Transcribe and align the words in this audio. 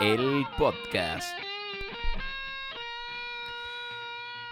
el 0.00 0.44
podcast. 0.58 1.38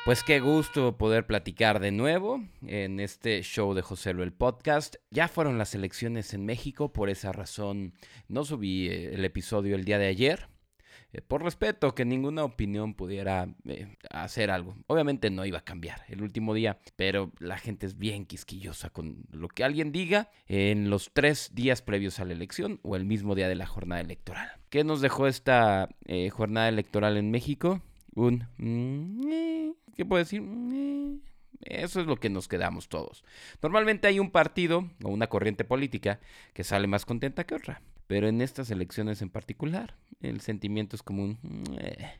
Pues 0.07 0.23
qué 0.23 0.41
gusto 0.41 0.97
poder 0.97 1.27
platicar 1.27 1.81
de 1.81 1.93
nuevo 1.93 2.43
en 2.67 2.99
este 2.99 3.43
show 3.43 3.75
de 3.75 3.83
José 3.83 4.11
el 4.11 4.33
podcast. 4.33 4.97
Ya 5.11 5.29
fueron 5.29 5.59
las 5.59 5.75
elecciones 5.75 6.33
en 6.33 6.47
México, 6.47 6.93
por 6.93 7.11
esa 7.11 7.33
razón 7.33 7.93
no 8.29 8.45
subí 8.45 8.89
eh, 8.89 9.15
el 9.15 9.25
episodio 9.25 9.77
el 9.77 9.85
día 9.85 9.99
de 9.99 10.07
ayer. 10.07 10.49
Eh, 11.15 11.23
por 11.23 11.45
respeto, 11.45 11.95
que 11.95 12.05
ninguna 12.05 12.43
opinión 12.43 12.95
pudiera 12.95 13.49
eh, 13.67 13.97
hacer 14.11 14.51
algo. 14.51 14.75
Obviamente 14.89 15.31
no 15.31 15.47
iba 15.47 15.59
a 15.59 15.65
cambiar 15.65 16.03
el 16.09 16.23
último 16.23 16.55
día, 16.55 16.79
pero 16.97 17.31
la 17.39 17.57
gente 17.57 17.87
es 17.87 17.97
bien 17.97 18.27
quisquillosa 18.27 18.91
con 18.91 19.25
lo 19.31 19.47
que 19.49 19.63
alguien 19.63 19.93
diga 19.93 20.31
en 20.49 20.91
los 20.91 21.13
tres 21.13 21.53
días 21.55 21.83
previos 21.83 22.19
a 22.19 22.25
la 22.25 22.33
elección 22.33 22.81
o 22.83 22.97
el 22.97 23.05
mismo 23.05 23.37
día 23.37 23.49
de 23.49 23.55
la 23.55 23.67
jornada 23.67 24.01
electoral. 24.01 24.51
¿Qué 24.71 24.83
nos 24.83 25.01
dejó 25.01 25.29
esta 25.29 25.89
eh, 26.07 26.31
jornada 26.31 26.69
electoral 26.69 27.17
en 27.17 27.31
México? 27.31 27.81
Un... 28.17 28.49
Mm, 28.57 29.71
¿Qué 29.95 30.05
puedo 30.05 30.19
decir? 30.19 30.43
Eso 31.61 32.01
es 32.01 32.07
lo 32.09 32.17
que 32.17 32.29
nos 32.29 32.49
quedamos 32.49 32.89
todos. 32.89 33.23
Normalmente 33.63 34.09
hay 34.09 34.19
un 34.19 34.33
partido 34.33 34.91
o 35.05 35.11
una 35.11 35.29
corriente 35.29 35.65
política 35.65 36.19
que 36.53 36.65
sale 36.65 36.89
más 36.89 37.07
contenta 37.07 37.45
que 37.45 37.55
otra. 37.55 37.81
Pero 38.15 38.29
en 38.29 38.41
estas 38.43 38.71
elecciones 38.71 39.23
en 39.23 39.29
particular, 39.29 39.97
el 40.21 40.41
sentimiento 40.41 40.95
es 40.95 41.03
como 41.03 41.25
un... 41.25 41.37
Eh". 41.81 42.13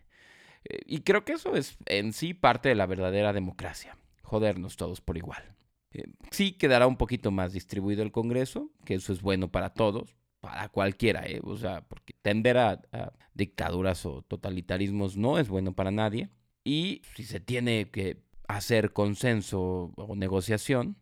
Y 0.87 1.03
creo 1.03 1.25
que 1.25 1.35
eso 1.35 1.55
es 1.55 1.79
en 1.87 2.13
sí 2.13 2.35
parte 2.35 2.69
de 2.69 2.75
la 2.75 2.87
verdadera 2.87 3.33
democracia. 3.33 3.97
Jodernos 4.25 4.77
todos 4.77 5.01
por 5.01 5.17
igual. 5.17 5.55
Eh, 5.93 6.09
sí 6.33 6.51
quedará 6.51 6.89
un 6.89 6.97
poquito 6.97 7.31
más 7.31 7.53
distribuido 7.53 8.03
el 8.03 8.11
Congreso, 8.11 8.73
que 8.85 8.95
eso 8.95 9.13
es 9.13 9.23
bueno 9.23 9.53
para 9.53 9.73
todos, 9.73 10.17
para 10.41 10.69
cualquiera, 10.69 11.27
¿eh? 11.27 11.41
o 11.45 11.57
sea, 11.57 11.83
porque 11.83 12.13
tender 12.23 12.59
a, 12.59 12.83
dictaduras 13.35 14.05
o 14.05 14.23
totalitarismos 14.23 15.17
no 15.17 15.39
es 15.39 15.49
bueno 15.49 15.77
para 15.77 15.93
nadie. 15.93 16.29
Y 16.65 17.03
si 17.15 17.23
se 17.23 17.39
tiene 17.39 17.89
que 17.93 18.21
hacer 18.49 18.93
consenso 18.93 19.93
o 19.95 20.17
negociación, 20.17 20.97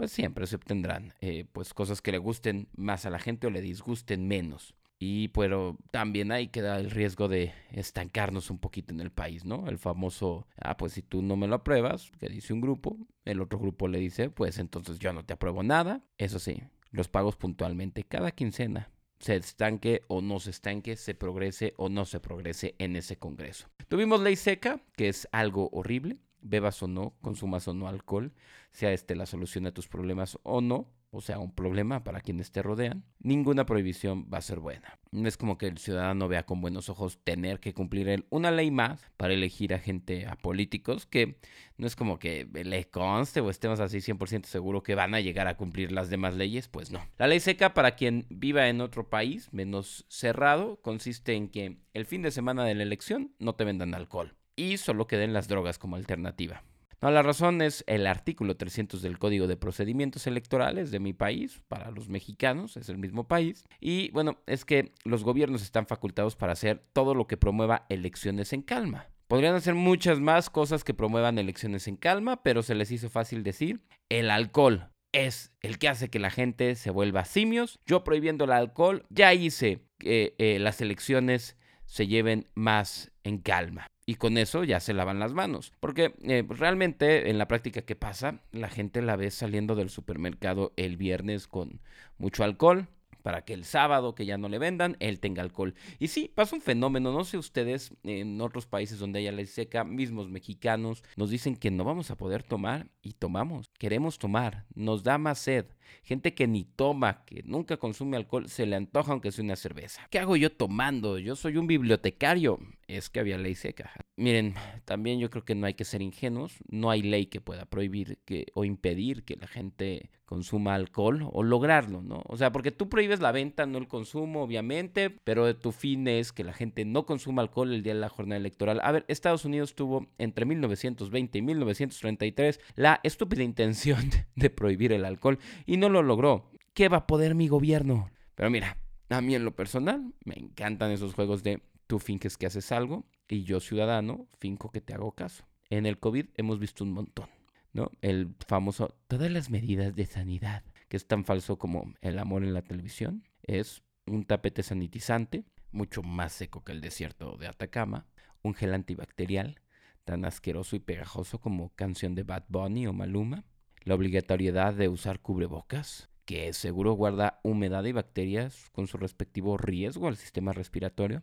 pues 0.00 0.12
siempre 0.12 0.46
se 0.46 0.56
obtendrán 0.56 1.12
eh, 1.20 1.44
pues 1.52 1.74
cosas 1.74 2.00
que 2.00 2.10
le 2.10 2.16
gusten 2.16 2.68
más 2.74 3.04
a 3.04 3.10
la 3.10 3.18
gente 3.18 3.46
o 3.46 3.50
le 3.50 3.60
disgusten 3.60 4.26
menos. 4.26 4.74
Y 4.98 5.28
pero 5.28 5.76
también 5.90 6.32
hay 6.32 6.48
que 6.48 6.62
dar 6.62 6.80
el 6.80 6.90
riesgo 6.90 7.28
de 7.28 7.52
estancarnos 7.70 8.48
un 8.48 8.58
poquito 8.58 8.94
en 8.94 9.00
el 9.00 9.12
país, 9.12 9.44
¿no? 9.44 9.68
El 9.68 9.76
famoso, 9.76 10.46
ah, 10.56 10.78
pues 10.78 10.94
si 10.94 11.02
tú 11.02 11.20
no 11.20 11.36
me 11.36 11.48
lo 11.48 11.56
apruebas, 11.56 12.12
que 12.18 12.30
dice 12.30 12.54
un 12.54 12.62
grupo, 12.62 12.96
el 13.26 13.42
otro 13.42 13.58
grupo 13.58 13.88
le 13.88 13.98
dice, 13.98 14.30
pues 14.30 14.58
entonces 14.58 14.98
yo 14.98 15.12
no 15.12 15.22
te 15.26 15.34
apruebo 15.34 15.62
nada. 15.62 16.02
Eso 16.16 16.38
sí, 16.38 16.62
los 16.92 17.08
pagos 17.08 17.36
puntualmente 17.36 18.02
cada 18.04 18.30
quincena. 18.30 18.88
Se 19.18 19.36
estanque 19.36 20.00
o 20.08 20.22
no 20.22 20.40
se 20.40 20.48
estanque, 20.48 20.96
se 20.96 21.14
progrese 21.14 21.74
o 21.76 21.90
no 21.90 22.06
se 22.06 22.20
progrese 22.20 22.74
en 22.78 22.96
ese 22.96 23.18
Congreso. 23.18 23.68
Tuvimos 23.88 24.22
ley 24.22 24.36
seca, 24.36 24.80
que 24.96 25.10
es 25.10 25.28
algo 25.30 25.68
horrible 25.74 26.16
bebas 26.42 26.82
o 26.82 26.88
no, 26.88 27.14
consumas 27.20 27.66
o 27.68 27.74
no 27.74 27.88
alcohol, 27.88 28.32
sea 28.72 28.92
este 28.92 29.14
la 29.14 29.26
solución 29.26 29.66
a 29.66 29.72
tus 29.72 29.88
problemas 29.88 30.38
o 30.42 30.60
no, 30.60 30.88
o 31.12 31.20
sea, 31.20 31.40
un 31.40 31.52
problema 31.52 32.04
para 32.04 32.20
quienes 32.20 32.52
te 32.52 32.62
rodean, 32.62 33.04
ninguna 33.18 33.66
prohibición 33.66 34.28
va 34.32 34.38
a 34.38 34.42
ser 34.42 34.60
buena. 34.60 34.98
No 35.10 35.26
es 35.26 35.36
como 35.36 35.58
que 35.58 35.66
el 35.66 35.78
ciudadano 35.78 36.28
vea 36.28 36.46
con 36.46 36.60
buenos 36.60 36.88
ojos 36.88 37.18
tener 37.24 37.58
que 37.58 37.74
cumplir 37.74 38.26
una 38.30 38.52
ley 38.52 38.70
más 38.70 39.10
para 39.16 39.34
elegir 39.34 39.74
a 39.74 39.80
gente, 39.80 40.26
a 40.26 40.36
políticos, 40.36 41.06
que 41.06 41.36
no 41.76 41.88
es 41.88 41.96
como 41.96 42.20
que 42.20 42.48
le 42.52 42.88
conste 42.88 43.40
o 43.40 43.50
estemos 43.50 43.80
así 43.80 43.98
100% 43.98 44.44
seguro 44.44 44.84
que 44.84 44.94
van 44.94 45.14
a 45.14 45.20
llegar 45.20 45.48
a 45.48 45.56
cumplir 45.56 45.90
las 45.90 46.10
demás 46.10 46.36
leyes, 46.36 46.68
pues 46.68 46.92
no. 46.92 47.04
La 47.18 47.26
ley 47.26 47.40
seca 47.40 47.74
para 47.74 47.96
quien 47.96 48.26
viva 48.30 48.68
en 48.68 48.80
otro 48.80 49.10
país 49.10 49.52
menos 49.52 50.06
cerrado 50.08 50.80
consiste 50.80 51.34
en 51.34 51.48
que 51.48 51.78
el 51.92 52.06
fin 52.06 52.22
de 52.22 52.30
semana 52.30 52.64
de 52.64 52.76
la 52.76 52.84
elección 52.84 53.32
no 53.40 53.56
te 53.56 53.64
vendan 53.64 53.94
alcohol 53.94 54.36
y 54.60 54.76
solo 54.76 55.06
queden 55.06 55.32
las 55.32 55.48
drogas 55.48 55.78
como 55.78 55.96
alternativa. 55.96 56.62
No, 57.00 57.10
la 57.10 57.22
razón 57.22 57.62
es 57.62 57.82
el 57.86 58.06
artículo 58.06 58.58
300 58.58 59.00
del 59.00 59.18
Código 59.18 59.46
de 59.46 59.56
Procedimientos 59.56 60.26
Electorales 60.26 60.90
de 60.90 61.00
mi 61.00 61.14
país, 61.14 61.62
para 61.66 61.90
los 61.90 62.10
mexicanos, 62.10 62.76
es 62.76 62.90
el 62.90 62.98
mismo 62.98 63.26
país. 63.26 63.64
Y 63.80 64.10
bueno, 64.10 64.38
es 64.46 64.66
que 64.66 64.92
los 65.04 65.24
gobiernos 65.24 65.62
están 65.62 65.86
facultados 65.86 66.36
para 66.36 66.52
hacer 66.52 66.84
todo 66.92 67.14
lo 67.14 67.26
que 67.26 67.38
promueva 67.38 67.86
elecciones 67.88 68.52
en 68.52 68.60
calma. 68.60 69.08
Podrían 69.28 69.54
hacer 69.54 69.74
muchas 69.74 70.20
más 70.20 70.50
cosas 70.50 70.84
que 70.84 70.92
promuevan 70.92 71.38
elecciones 71.38 71.88
en 71.88 71.96
calma, 71.96 72.42
pero 72.42 72.62
se 72.62 72.74
les 72.74 72.90
hizo 72.90 73.08
fácil 73.08 73.42
decir, 73.42 73.80
el 74.10 74.30
alcohol 74.30 74.90
es 75.12 75.52
el 75.62 75.78
que 75.78 75.88
hace 75.88 76.10
que 76.10 76.18
la 76.18 76.30
gente 76.30 76.74
se 76.74 76.90
vuelva 76.90 77.24
simios. 77.24 77.80
Yo 77.86 78.04
prohibiendo 78.04 78.44
el 78.44 78.52
alcohol, 78.52 79.06
ya 79.08 79.32
hice 79.32 79.86
que 79.98 80.34
eh, 80.36 80.58
las 80.60 80.82
elecciones 80.82 81.56
se 81.86 82.06
lleven 82.06 82.46
más 82.54 83.09
en 83.24 83.38
calma 83.38 83.86
y 84.10 84.16
con 84.16 84.38
eso 84.38 84.64
ya 84.64 84.80
se 84.80 84.92
lavan 84.92 85.20
las 85.20 85.34
manos. 85.34 85.72
Porque 85.78 86.14
eh, 86.22 86.44
realmente 86.48 87.30
en 87.30 87.38
la 87.38 87.46
práctica 87.46 87.82
que 87.82 87.94
pasa, 87.94 88.40
la 88.50 88.68
gente 88.68 89.02
la 89.02 89.14
ve 89.14 89.30
saliendo 89.30 89.76
del 89.76 89.88
supermercado 89.88 90.72
el 90.76 90.96
viernes 90.96 91.46
con 91.46 91.80
mucho 92.18 92.42
alcohol, 92.42 92.88
para 93.22 93.44
que 93.44 93.54
el 93.54 93.64
sábado 93.64 94.14
que 94.14 94.26
ya 94.26 94.38
no 94.38 94.48
le 94.48 94.58
vendan, 94.58 94.96
él 94.98 95.20
tenga 95.20 95.42
alcohol. 95.42 95.74
Y 95.98 96.08
sí, 96.08 96.30
pasa 96.34 96.56
un 96.56 96.62
fenómeno, 96.62 97.12
no 97.12 97.24
sé 97.24 97.38
ustedes, 97.38 97.94
en 98.02 98.40
otros 98.40 98.66
países 98.66 98.98
donde 98.98 99.20
haya 99.20 99.30
ley 99.30 99.46
seca, 99.46 99.84
mismos 99.84 100.28
mexicanos, 100.28 101.04
nos 101.16 101.30
dicen 101.30 101.54
que 101.54 101.70
no 101.70 101.84
vamos 101.84 102.10
a 102.10 102.16
poder 102.16 102.42
tomar 102.42 102.88
y 103.02 103.12
tomamos, 103.12 103.70
queremos 103.78 104.18
tomar, 104.18 104.66
nos 104.74 105.04
da 105.04 105.18
más 105.18 105.38
sed. 105.38 105.66
Gente 106.02 106.34
que 106.34 106.46
ni 106.46 106.64
toma, 106.64 107.24
que 107.24 107.42
nunca 107.44 107.76
consume 107.76 108.16
alcohol, 108.16 108.48
se 108.48 108.66
le 108.66 108.76
antoja 108.76 109.12
aunque 109.12 109.32
sea 109.32 109.44
una 109.44 109.56
cerveza. 109.56 110.06
¿Qué 110.10 110.18
hago 110.18 110.36
yo 110.36 110.50
tomando? 110.50 111.18
Yo 111.18 111.36
soy 111.36 111.56
un 111.56 111.66
bibliotecario. 111.66 112.58
Es 112.86 113.08
que 113.08 113.20
había 113.20 113.38
ley 113.38 113.54
seca. 113.54 113.92
Miren, 114.16 114.54
también 114.84 115.20
yo 115.20 115.30
creo 115.30 115.44
que 115.44 115.54
no 115.54 115.66
hay 115.66 115.74
que 115.74 115.84
ser 115.84 116.02
ingenuos. 116.02 116.58
No 116.68 116.90
hay 116.90 117.02
ley 117.02 117.26
que 117.26 117.40
pueda 117.40 117.64
prohibir 117.64 118.18
o 118.54 118.64
impedir 118.64 119.24
que 119.24 119.36
la 119.36 119.46
gente 119.46 120.10
consuma 120.30 120.76
alcohol 120.76 121.28
o 121.32 121.42
lograrlo, 121.42 122.02
¿no? 122.02 122.22
O 122.28 122.36
sea, 122.36 122.52
porque 122.52 122.70
tú 122.70 122.88
prohíbes 122.88 123.18
la 123.18 123.32
venta, 123.32 123.66
no 123.66 123.78
el 123.78 123.88
consumo, 123.88 124.44
obviamente, 124.44 125.10
pero 125.10 125.56
tu 125.56 125.72
fin 125.72 126.06
es 126.06 126.32
que 126.32 126.44
la 126.44 126.52
gente 126.52 126.84
no 126.84 127.04
consuma 127.04 127.42
alcohol 127.42 127.72
el 127.72 127.82
día 127.82 127.94
de 127.94 128.00
la 128.00 128.08
jornada 128.08 128.38
electoral. 128.38 128.80
A 128.84 128.92
ver, 128.92 129.04
Estados 129.08 129.44
Unidos 129.44 129.74
tuvo 129.74 130.06
entre 130.18 130.44
1920 130.44 131.36
y 131.36 131.42
1933 131.42 132.60
la 132.76 133.00
estúpida 133.02 133.42
intención 133.42 134.08
de 134.36 134.50
prohibir 134.50 134.92
el 134.92 135.04
alcohol 135.04 135.40
y 135.66 135.78
no 135.80 135.88
lo 135.88 136.02
logró. 136.02 136.50
¿Qué 136.74 136.88
va 136.88 136.98
a 136.98 137.06
poder 137.06 137.34
mi 137.34 137.48
gobierno? 137.48 138.10
Pero 138.34 138.50
mira, 138.50 138.76
a 139.08 139.20
mí 139.20 139.34
en 139.34 139.44
lo 139.44 139.56
personal 139.56 140.14
me 140.24 140.34
encantan 140.38 140.92
esos 140.92 141.14
juegos 141.14 141.42
de 141.42 141.62
tú 141.86 141.98
finques 141.98 142.36
que 142.36 142.46
haces 142.46 142.70
algo 142.70 143.04
y 143.28 143.42
yo 143.42 143.58
ciudadano 143.58 144.28
finco 144.38 144.70
que 144.70 144.80
te 144.80 144.94
hago 144.94 145.12
caso. 145.12 145.44
En 145.68 145.86
el 145.86 145.98
COVID 145.98 146.26
hemos 146.36 146.58
visto 146.58 146.84
un 146.84 146.92
montón. 146.92 147.28
¿no? 147.72 147.90
El 148.02 148.34
famoso, 148.46 148.94
todas 149.08 149.30
las 149.30 149.50
medidas 149.50 149.94
de 149.94 150.06
sanidad, 150.06 150.64
que 150.88 150.96
es 150.96 151.06
tan 151.06 151.24
falso 151.24 151.58
como 151.58 151.94
el 152.00 152.18
amor 152.18 152.44
en 152.44 152.54
la 152.54 152.62
televisión, 152.62 153.24
es 153.42 153.82
un 154.06 154.24
tapete 154.24 154.62
sanitizante, 154.62 155.44
mucho 155.72 156.02
más 156.02 156.32
seco 156.32 156.64
que 156.64 156.72
el 156.72 156.80
desierto 156.80 157.36
de 157.36 157.46
Atacama, 157.46 158.06
un 158.42 158.54
gel 158.54 158.74
antibacterial, 158.74 159.60
tan 160.04 160.24
asqueroso 160.24 160.76
y 160.76 160.80
pegajoso 160.80 161.40
como 161.40 161.70
canción 161.74 162.14
de 162.14 162.24
Bad 162.24 162.44
Bunny 162.48 162.86
o 162.86 162.92
Maluma, 162.92 163.44
la 163.82 163.94
obligatoriedad 163.94 164.74
de 164.74 164.88
usar 164.88 165.20
cubrebocas, 165.20 166.10
que 166.24 166.52
seguro 166.52 166.92
guarda 166.92 167.40
humedad 167.42 167.84
y 167.84 167.92
bacterias 167.92 168.70
con 168.70 168.86
su 168.86 168.98
respectivo 168.98 169.56
riesgo 169.56 170.06
al 170.06 170.16
sistema 170.16 170.52
respiratorio, 170.52 171.22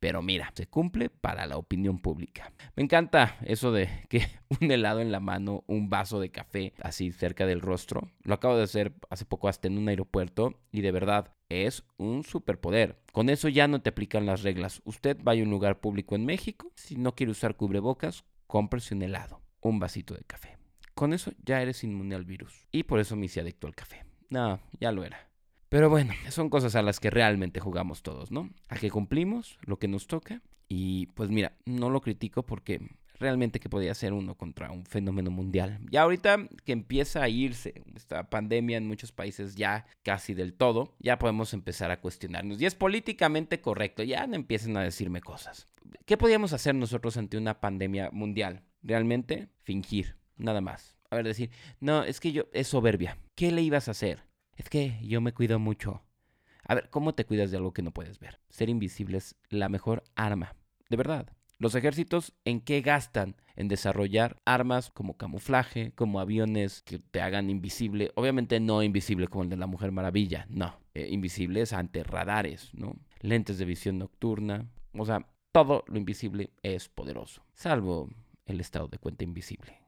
pero 0.00 0.22
mira, 0.22 0.52
se 0.54 0.66
cumple 0.66 1.10
para 1.10 1.46
la 1.46 1.56
opinión 1.56 1.98
pública. 1.98 2.52
Me 2.76 2.82
encanta 2.82 3.36
eso 3.44 3.72
de 3.72 3.88
que 4.08 4.26
un 4.60 4.70
helado 4.70 5.00
en 5.00 5.12
la 5.12 5.20
mano, 5.20 5.64
un 5.66 5.88
vaso 5.88 6.20
de 6.20 6.30
café 6.30 6.72
así 6.82 7.12
cerca 7.12 7.46
del 7.46 7.60
rostro. 7.60 8.10
Lo 8.22 8.34
acabo 8.34 8.56
de 8.56 8.64
hacer 8.64 8.94
hace 9.10 9.24
poco 9.24 9.48
hasta 9.48 9.68
en 9.68 9.78
un 9.78 9.88
aeropuerto 9.88 10.54
y 10.72 10.80
de 10.80 10.92
verdad 10.92 11.34
es 11.48 11.84
un 11.96 12.24
superpoder. 12.24 13.00
Con 13.12 13.30
eso 13.30 13.48
ya 13.48 13.68
no 13.68 13.80
te 13.80 13.90
aplican 13.90 14.26
las 14.26 14.42
reglas. 14.42 14.82
Usted 14.84 15.16
vaya 15.22 15.42
a 15.42 15.44
un 15.44 15.50
lugar 15.50 15.80
público 15.80 16.14
en 16.14 16.26
México, 16.26 16.72
si 16.74 16.96
no 16.96 17.14
quiere 17.14 17.32
usar 17.32 17.56
cubrebocas, 17.56 18.24
cómprese 18.46 18.94
un 18.94 19.02
helado, 19.02 19.40
un 19.60 19.78
vasito 19.78 20.14
de 20.14 20.24
café. 20.24 20.57
Con 20.98 21.12
eso 21.12 21.30
ya 21.44 21.62
eres 21.62 21.84
inmune 21.84 22.16
al 22.16 22.24
virus. 22.24 22.66
Y 22.72 22.82
por 22.82 22.98
eso 22.98 23.14
me 23.14 23.26
hice 23.26 23.38
adicto 23.38 23.68
al 23.68 23.74
café. 23.76 24.04
No, 24.30 24.58
ya 24.80 24.90
lo 24.90 25.04
era. 25.04 25.30
Pero 25.68 25.88
bueno, 25.88 26.12
son 26.28 26.50
cosas 26.50 26.74
a 26.74 26.82
las 26.82 26.98
que 26.98 27.08
realmente 27.08 27.60
jugamos 27.60 28.02
todos, 28.02 28.32
¿no? 28.32 28.50
A 28.68 28.74
que 28.78 28.90
cumplimos 28.90 29.60
lo 29.62 29.78
que 29.78 29.86
nos 29.86 30.08
toca. 30.08 30.42
Y 30.66 31.06
pues 31.14 31.30
mira, 31.30 31.52
no 31.66 31.88
lo 31.88 32.00
critico 32.00 32.44
porque 32.44 32.80
realmente 33.20 33.60
que 33.60 33.68
podía 33.68 33.92
hacer 33.92 34.12
uno 34.12 34.34
contra 34.34 34.72
un 34.72 34.86
fenómeno 34.86 35.30
mundial. 35.30 35.78
Ya 35.88 36.02
ahorita 36.02 36.48
que 36.64 36.72
empieza 36.72 37.22
a 37.22 37.28
irse 37.28 37.80
esta 37.94 38.28
pandemia 38.28 38.76
en 38.76 38.88
muchos 38.88 39.12
países 39.12 39.54
ya 39.54 39.86
casi 40.02 40.34
del 40.34 40.54
todo, 40.54 40.96
ya 40.98 41.16
podemos 41.20 41.54
empezar 41.54 41.92
a 41.92 42.00
cuestionarnos. 42.00 42.60
Y 42.60 42.66
es 42.66 42.74
políticamente 42.74 43.60
correcto, 43.60 44.02
ya 44.02 44.26
no 44.26 44.34
empiecen 44.34 44.76
a 44.76 44.82
decirme 44.82 45.20
cosas. 45.20 45.68
¿Qué 46.06 46.16
podíamos 46.16 46.52
hacer 46.52 46.74
nosotros 46.74 47.16
ante 47.16 47.38
una 47.38 47.60
pandemia 47.60 48.10
mundial? 48.10 48.64
Realmente 48.82 49.48
fingir, 49.62 50.18
nada 50.38 50.60
más. 50.60 50.96
A 51.10 51.16
ver, 51.16 51.24
decir, 51.24 51.50
no, 51.80 52.04
es 52.04 52.20
que 52.20 52.32
yo, 52.32 52.44
es 52.52 52.68
soberbia. 52.68 53.18
¿Qué 53.34 53.52
le 53.52 53.62
ibas 53.62 53.88
a 53.88 53.92
hacer? 53.92 54.24
Es 54.56 54.68
que 54.68 54.98
yo 55.02 55.20
me 55.20 55.32
cuido 55.32 55.58
mucho. 55.58 56.02
A 56.64 56.74
ver, 56.74 56.90
¿cómo 56.90 57.14
te 57.14 57.24
cuidas 57.24 57.50
de 57.50 57.56
algo 57.56 57.72
que 57.72 57.82
no 57.82 57.92
puedes 57.92 58.18
ver? 58.18 58.40
Ser 58.50 58.68
invisible 58.68 59.18
es 59.18 59.36
la 59.48 59.68
mejor 59.68 60.04
arma, 60.16 60.56
de 60.88 60.96
verdad. 60.96 61.32
Los 61.60 61.74
ejércitos, 61.74 62.34
¿en 62.44 62.60
qué 62.60 62.82
gastan? 62.82 63.34
En 63.56 63.66
desarrollar 63.66 64.40
armas 64.44 64.90
como 64.90 65.16
camuflaje, 65.16 65.90
como 65.92 66.20
aviones 66.20 66.82
que 66.82 67.00
te 67.00 67.20
hagan 67.20 67.50
invisible. 67.50 68.12
Obviamente 68.14 68.60
no 68.60 68.82
invisible 68.84 69.26
como 69.26 69.42
el 69.42 69.50
de 69.50 69.56
la 69.56 69.66
Mujer 69.66 69.90
Maravilla, 69.90 70.46
no. 70.50 70.78
Eh, 70.94 71.08
invisibles 71.10 71.72
ante 71.72 72.04
radares, 72.04 72.72
¿no? 72.74 72.94
Lentes 73.22 73.58
de 73.58 73.64
visión 73.64 73.98
nocturna. 73.98 74.68
O 74.92 75.04
sea, 75.04 75.26
todo 75.50 75.84
lo 75.88 75.98
invisible 75.98 76.50
es 76.62 76.88
poderoso. 76.88 77.42
Salvo 77.54 78.08
el 78.46 78.60
estado 78.60 78.86
de 78.86 78.98
cuenta 78.98 79.24
invisible, 79.24 79.80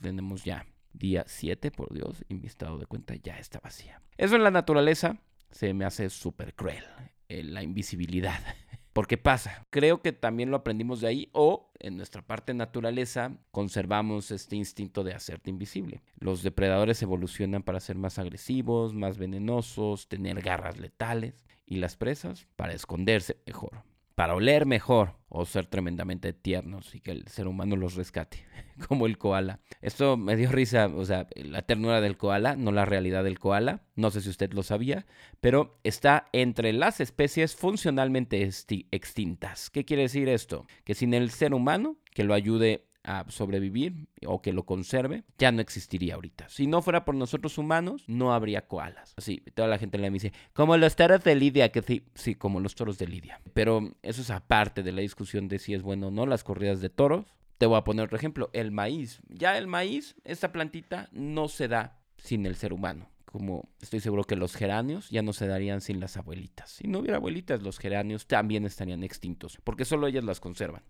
tenemos 0.00 0.44
ya 0.44 0.66
día 0.92 1.24
7, 1.26 1.70
por 1.70 1.92
Dios, 1.92 2.24
y 2.28 2.34
mi 2.34 2.46
estado 2.46 2.78
de 2.78 2.86
cuenta 2.86 3.14
ya 3.14 3.38
está 3.38 3.60
vacía. 3.60 4.02
Eso 4.16 4.36
en 4.36 4.42
la 4.42 4.50
naturaleza 4.50 5.20
se 5.50 5.72
me 5.74 5.84
hace 5.84 6.10
súper 6.10 6.54
cruel, 6.54 6.84
eh, 7.28 7.42
la 7.42 7.62
invisibilidad. 7.62 8.38
Porque 8.92 9.16
pasa, 9.16 9.64
creo 9.70 10.02
que 10.02 10.12
también 10.12 10.50
lo 10.50 10.56
aprendimos 10.56 11.00
de 11.00 11.06
ahí 11.06 11.28
o 11.32 11.70
en 11.78 11.96
nuestra 11.96 12.20
parte 12.22 12.52
naturaleza 12.52 13.38
conservamos 13.52 14.32
este 14.32 14.56
instinto 14.56 15.04
de 15.04 15.14
hacerte 15.14 15.50
invisible. 15.50 16.02
Los 16.18 16.42
depredadores 16.42 17.00
evolucionan 17.02 17.62
para 17.62 17.78
ser 17.78 17.96
más 17.96 18.18
agresivos, 18.18 18.94
más 18.94 19.16
venenosos, 19.16 20.08
tener 20.08 20.40
garras 20.40 20.78
letales 20.78 21.34
y 21.64 21.76
las 21.76 21.96
presas 21.96 22.48
para 22.56 22.72
esconderse 22.72 23.36
mejor 23.46 23.84
para 24.18 24.34
oler 24.34 24.66
mejor 24.66 25.14
o 25.28 25.46
ser 25.46 25.66
tremendamente 25.66 26.32
tiernos 26.32 26.92
y 26.92 26.98
que 26.98 27.12
el 27.12 27.28
ser 27.28 27.46
humano 27.46 27.76
los 27.76 27.94
rescate, 27.94 28.44
como 28.88 29.06
el 29.06 29.16
koala. 29.16 29.60
Esto 29.80 30.16
me 30.16 30.34
dio 30.34 30.50
risa, 30.50 30.88
o 30.88 31.04
sea, 31.04 31.28
la 31.36 31.62
ternura 31.62 32.00
del 32.00 32.16
koala, 32.16 32.56
no 32.56 32.72
la 32.72 32.84
realidad 32.84 33.22
del 33.22 33.38
koala, 33.38 33.84
no 33.94 34.10
sé 34.10 34.20
si 34.20 34.28
usted 34.28 34.52
lo 34.54 34.64
sabía, 34.64 35.06
pero 35.40 35.78
está 35.84 36.26
entre 36.32 36.72
las 36.72 36.98
especies 36.98 37.54
funcionalmente 37.54 38.42
extintas. 38.90 39.70
¿Qué 39.70 39.84
quiere 39.84 40.02
decir 40.02 40.28
esto? 40.28 40.66
Que 40.82 40.96
sin 40.96 41.14
el 41.14 41.30
ser 41.30 41.54
humano 41.54 41.98
que 42.12 42.24
lo 42.24 42.34
ayude 42.34 42.87
a 43.08 43.24
sobrevivir 43.30 44.06
o 44.26 44.42
que 44.42 44.52
lo 44.52 44.64
conserve, 44.64 45.24
ya 45.38 45.50
no 45.50 45.62
existiría 45.62 46.14
ahorita. 46.14 46.48
Si 46.50 46.66
no 46.66 46.82
fuera 46.82 47.06
por 47.06 47.14
nosotros 47.14 47.56
humanos, 47.56 48.04
no 48.06 48.34
habría 48.34 48.68
koalas. 48.68 49.14
Así, 49.16 49.42
toda 49.54 49.66
la 49.66 49.78
gente 49.78 49.96
le 49.96 50.10
dice, 50.10 50.32
como 50.52 50.76
los 50.76 50.94
toros 50.94 51.24
de 51.24 51.34
Lidia, 51.34 51.70
que 51.70 51.80
sí, 51.80 52.04
sí, 52.14 52.34
como 52.34 52.60
los 52.60 52.74
toros 52.74 52.98
de 52.98 53.06
Lidia. 53.06 53.40
Pero 53.54 53.94
eso 54.02 54.20
es 54.20 54.30
aparte 54.30 54.82
de 54.82 54.92
la 54.92 55.00
discusión 55.00 55.48
de 55.48 55.58
si 55.58 55.72
es 55.72 55.82
bueno 55.82 56.08
o 56.08 56.10
no 56.10 56.26
las 56.26 56.44
corridas 56.44 56.82
de 56.82 56.90
toros. 56.90 57.24
Te 57.56 57.64
voy 57.64 57.78
a 57.78 57.84
poner 57.84 58.04
otro 58.04 58.18
ejemplo, 58.18 58.50
el 58.52 58.72
maíz. 58.72 59.20
Ya 59.28 59.56
el 59.56 59.66
maíz, 59.66 60.14
esta 60.24 60.52
plantita, 60.52 61.08
no 61.10 61.48
se 61.48 61.66
da 61.66 61.98
sin 62.18 62.44
el 62.44 62.56
ser 62.56 62.74
humano 62.74 63.08
como 63.28 63.68
estoy 63.80 64.00
seguro 64.00 64.24
que 64.24 64.36
los 64.36 64.56
geranios 64.56 65.10
ya 65.10 65.22
no 65.22 65.32
se 65.32 65.46
darían 65.46 65.80
sin 65.80 66.00
las 66.00 66.16
abuelitas. 66.16 66.70
Si 66.70 66.88
no 66.88 67.00
hubiera 67.00 67.18
abuelitas, 67.18 67.62
los 67.62 67.78
geranios 67.78 68.26
también 68.26 68.64
estarían 68.64 69.04
extintos, 69.04 69.58
porque 69.64 69.84
solo 69.84 70.06
ellas 70.06 70.24
las 70.24 70.40
conservan. 70.40 70.82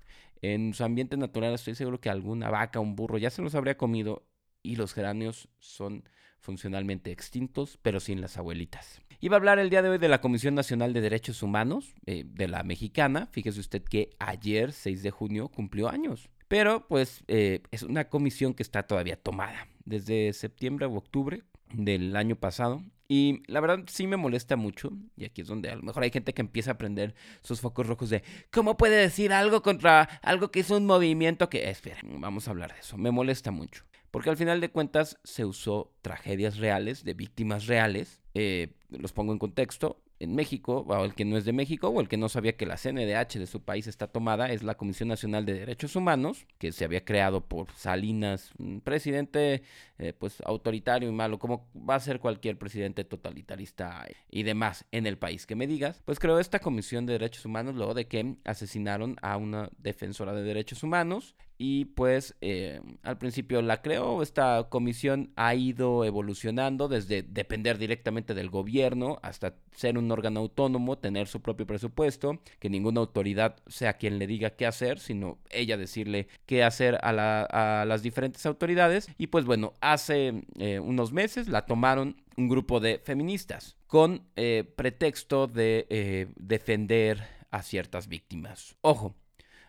En 0.43 0.75
su 0.75 0.85
ambiente 0.85 1.17
natural 1.17 1.55
estoy 1.55 1.75
seguro 1.75 2.01
que 2.01 2.11
alguna 2.11 2.51
vaca, 2.51 2.81
un 2.81 2.97
burro 2.97 3.19
ya 3.19 3.31
se 3.31 3.43
los 3.43 3.55
habría 3.55 3.77
comido 3.77 4.27
y 4.63 4.77
los 4.77 4.95
geranios 4.95 5.49
son 5.59 6.05
funcionalmente 6.41 7.11
extintos, 7.11 7.79
pero 7.83 8.01
sin 8.01 8.21
las 8.21 8.37
abuelitas. 8.37 9.01
Iba 9.21 9.37
a 9.37 9.39
hablar 9.39 9.59
el 9.59 9.71
día 9.71 9.83
de 9.83 9.89
hoy 9.89 9.99
de 9.99 10.09
la 10.09 10.21
Comisión 10.21 10.55
Nacional 10.55 10.93
de 10.93 11.01
Derechos 11.01 11.43
Humanos, 11.43 11.95
eh, 12.07 12.25
de 12.25 12.47
la 12.47 12.63
mexicana. 12.63 13.27
Fíjese 13.33 13.59
usted 13.59 13.83
que 13.83 14.11
ayer, 14.21 14.73
6 14.73 15.03
de 15.03 15.11
junio, 15.11 15.49
cumplió 15.49 15.89
años. 15.89 16.31
Pero 16.47 16.87
pues 16.87 17.25
eh, 17.27 17.63
es 17.73 17.83
una 17.83 18.09
comisión 18.09 18.55
que 18.55 18.63
está 18.63 18.85
todavía 18.85 19.17
tomada. 19.17 19.69
Desde 19.85 20.33
septiembre 20.33 20.87
o 20.87 20.95
octubre 20.95 21.43
del 21.73 22.15
año 22.17 22.37
pasado. 22.37 22.83
Y 23.11 23.43
la 23.47 23.61
verdad 23.61 23.85
sí 23.87 24.07
me 24.07 24.19
molesta 24.19 24.57
mucho, 24.57 24.93
y 25.17 25.25
aquí 25.25 25.41
es 25.41 25.49
donde 25.49 25.71
a 25.71 25.77
lo 25.77 25.83
mejor 25.83 26.03
hay 26.03 26.11
gente 26.11 26.35
que 26.35 26.43
empieza 26.43 26.73
a 26.73 26.79
prender 26.79 27.15
sus 27.41 27.63
focos 27.63 27.87
rojos 27.87 28.11
de 28.11 28.23
¿cómo 28.51 28.77
puede 28.77 28.97
decir 28.97 29.33
algo 29.33 29.63
contra 29.63 30.03
algo 30.23 30.51
que 30.51 30.61
es 30.61 30.71
un 30.71 30.85
movimiento 30.85 31.49
que... 31.49 31.71
Espera, 31.71 31.99
vamos 32.05 32.47
a 32.47 32.51
hablar 32.51 32.75
de 32.75 32.81
eso, 32.81 32.99
me 32.99 33.11
molesta 33.11 33.51
mucho. 33.51 33.85
Porque 34.11 34.29
al 34.29 34.37
final 34.37 34.61
de 34.61 34.71
cuentas 34.71 35.19
se 35.25 35.47
usó 35.47 35.91
tragedias 36.03 36.59
reales, 36.59 37.03
de 37.03 37.15
víctimas 37.15 37.67
reales, 37.67 38.21
eh, 38.35 38.75
los 38.91 39.13
pongo 39.13 39.33
en 39.33 39.39
contexto, 39.39 40.03
en 40.21 40.35
México, 40.35 40.85
o 40.87 41.05
el 41.05 41.15
que 41.15 41.25
no 41.25 41.37
es 41.37 41.45
de 41.45 41.53
México, 41.53 41.89
o 41.89 42.01
el 42.01 42.09
que 42.09 42.17
no 42.17 42.29
sabía 42.29 42.57
que 42.57 42.67
la 42.67 42.77
CNDH 42.77 43.39
de 43.39 43.47
su 43.47 43.63
país 43.63 43.87
está 43.87 44.09
tomada, 44.09 44.51
es 44.51 44.63
la 44.63 44.77
Comisión 44.77 45.09
Nacional 45.09 45.47
de 45.47 45.55
Derechos 45.55 45.97
Humanos, 45.97 46.47
que 46.59 46.73
se 46.73 46.85
había 46.85 47.05
creado 47.05 47.43
por 47.43 47.71
Salinas, 47.73 48.53
un 48.59 48.81
presidente 48.81 49.63
eh, 49.99 50.13
pues 50.13 50.41
autoritario 50.45 51.09
y 51.09 51.13
malo, 51.13 51.39
como 51.39 51.69
va 51.77 51.97
a 51.97 52.01
ser 52.01 52.21
cualquier 52.21 52.59
presidente 52.59 53.05
totalitarista 53.05 54.07
y 54.31 54.43
demás 54.43 54.85
en 54.93 55.07
el 55.07 55.19
país 55.19 55.47
que 55.47 55.57
me 55.57 55.67
digas, 55.67 56.03
pues 56.05 56.19
creó 56.19 56.39
esta 56.39 56.59
Comisión 56.59 57.07
de 57.07 57.15
Derechos 57.15 57.45
Humanos 57.45 57.75
luego 57.75 57.95
de 57.95 58.07
que 58.07 58.37
asesinaron 58.45 59.17
a 59.23 59.37
una 59.37 59.71
defensora 59.79 60.33
de 60.33 60.43
derechos 60.43 60.83
humanos 60.83 61.35
y 61.59 61.87
pues 61.87 62.37
eh, 62.41 62.81
al 63.03 63.19
principio 63.19 63.61
la 63.63 63.83
creó, 63.83 64.23
esta 64.23 64.69
comisión 64.71 65.33
ha 65.35 65.57
ido 65.57 66.05
evolucionando 66.05 66.87
desde 66.87 67.25
depender 67.25 67.79
directamente 67.79 68.33
del 68.33 68.49
gobierno 68.49 69.19
hasta 69.23 69.57
ser 69.73 69.99
un 69.99 70.11
órgano 70.13 70.39
autónomo, 70.39 70.99
tener 70.99 71.27
su 71.27 71.43
propio 71.43 71.67
presupuesto, 71.67 72.41
que 72.61 72.71
ninguna 72.71 73.01
autoridad 73.01 73.57
sea 73.67 73.95
quien 73.95 74.21
le 74.21 74.29
diga 74.29 74.51
qué 74.51 74.67
hacer, 74.67 75.01
sino 75.01 75.39
ella 75.51 75.77
decirle 75.77 76.29
qué 76.47 76.63
hacer 76.63 76.97
a, 77.03 77.85
las 77.85 78.03
diferentes 78.03 78.47
autoridades. 78.47 79.09
Y 79.19 79.27
pues 79.27 79.45
bueno, 79.45 79.75
hace 79.81 80.45
eh, 80.59 80.79
unos 80.79 81.13
meses 81.13 81.49
la 81.49 81.67
tomaron 81.67 82.23
un 82.37 82.49
grupo 82.49 82.79
de 82.79 83.01
feministas 83.05 83.77
con 83.89 84.23
eh, 84.37 84.65
pretexto 84.77 85.49
de 85.49 86.29
defender 86.37 87.25
a 87.51 87.63
ciertas 87.63 88.07
víctimas. 88.07 88.77
Ojo, 88.83 89.17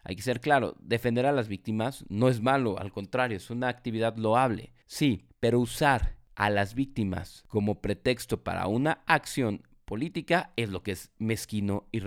hay 0.04 0.16
que 0.16 0.22
ser 0.22 0.42
claro, 0.42 0.76
defender 0.80 1.26
a 1.26 1.32
las 1.32 1.48
víctimas 1.48 2.06
no 2.10 2.30
es 2.30 2.42
malo, 2.42 2.80
al 2.80 2.92
contrario, 2.92 3.38
es 3.38 3.50
una 3.50 3.68
actividad 3.68 4.18
loable. 4.18 4.74
Sí, 4.86 5.26
pero 5.40 5.60
usar 5.60 6.18
a 6.36 6.50
las 6.50 6.74
víctimas 6.74 7.44
como 7.48 7.82
pretexto 7.82 8.44
para 8.44 8.68
una 8.68 9.04
acción 9.06 9.64
política 9.86 10.54
es 10.56 10.70
lo 10.70 10.84
que 10.84 10.92
es 10.92 11.12
mezquino 11.18 11.88
y 11.92 12.02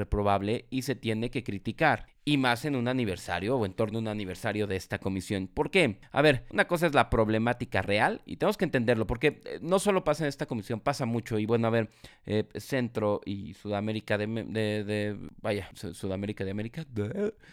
y 0.70 0.82
se 0.82 0.94
tiene 0.94 1.30
que 1.30 1.42
criticar 1.42 2.06
y 2.24 2.36
más 2.36 2.64
en 2.64 2.76
un 2.76 2.88
aniversario 2.88 3.56
o 3.56 3.66
en 3.66 3.72
torno 3.72 3.98
a 3.98 4.02
un 4.02 4.08
aniversario 4.08 4.66
de 4.66 4.76
esta 4.76 4.98
comisión. 4.98 5.48
¿Por 5.48 5.70
qué? 5.70 5.98
A 6.12 6.22
ver, 6.22 6.44
una 6.50 6.66
cosa 6.66 6.86
es 6.86 6.94
la 6.94 7.10
problemática 7.10 7.82
real 7.82 8.22
y 8.26 8.36
tenemos 8.36 8.56
que 8.56 8.64
entenderlo 8.64 9.06
porque 9.06 9.40
eh, 9.44 9.58
no 9.60 9.78
solo 9.78 10.04
pasa 10.04 10.24
en 10.24 10.28
esta 10.28 10.46
comisión, 10.46 10.80
pasa 10.80 11.06
mucho 11.06 11.38
y 11.38 11.46
bueno, 11.46 11.66
a 11.66 11.70
ver, 11.70 11.90
eh, 12.26 12.44
Centro 12.56 13.20
y 13.24 13.54
Sudamérica 13.54 14.18
de, 14.18 14.26
de, 14.26 15.18
vaya, 15.40 15.68
Sudamérica 15.74 16.44
de 16.44 16.50
América, 16.50 16.86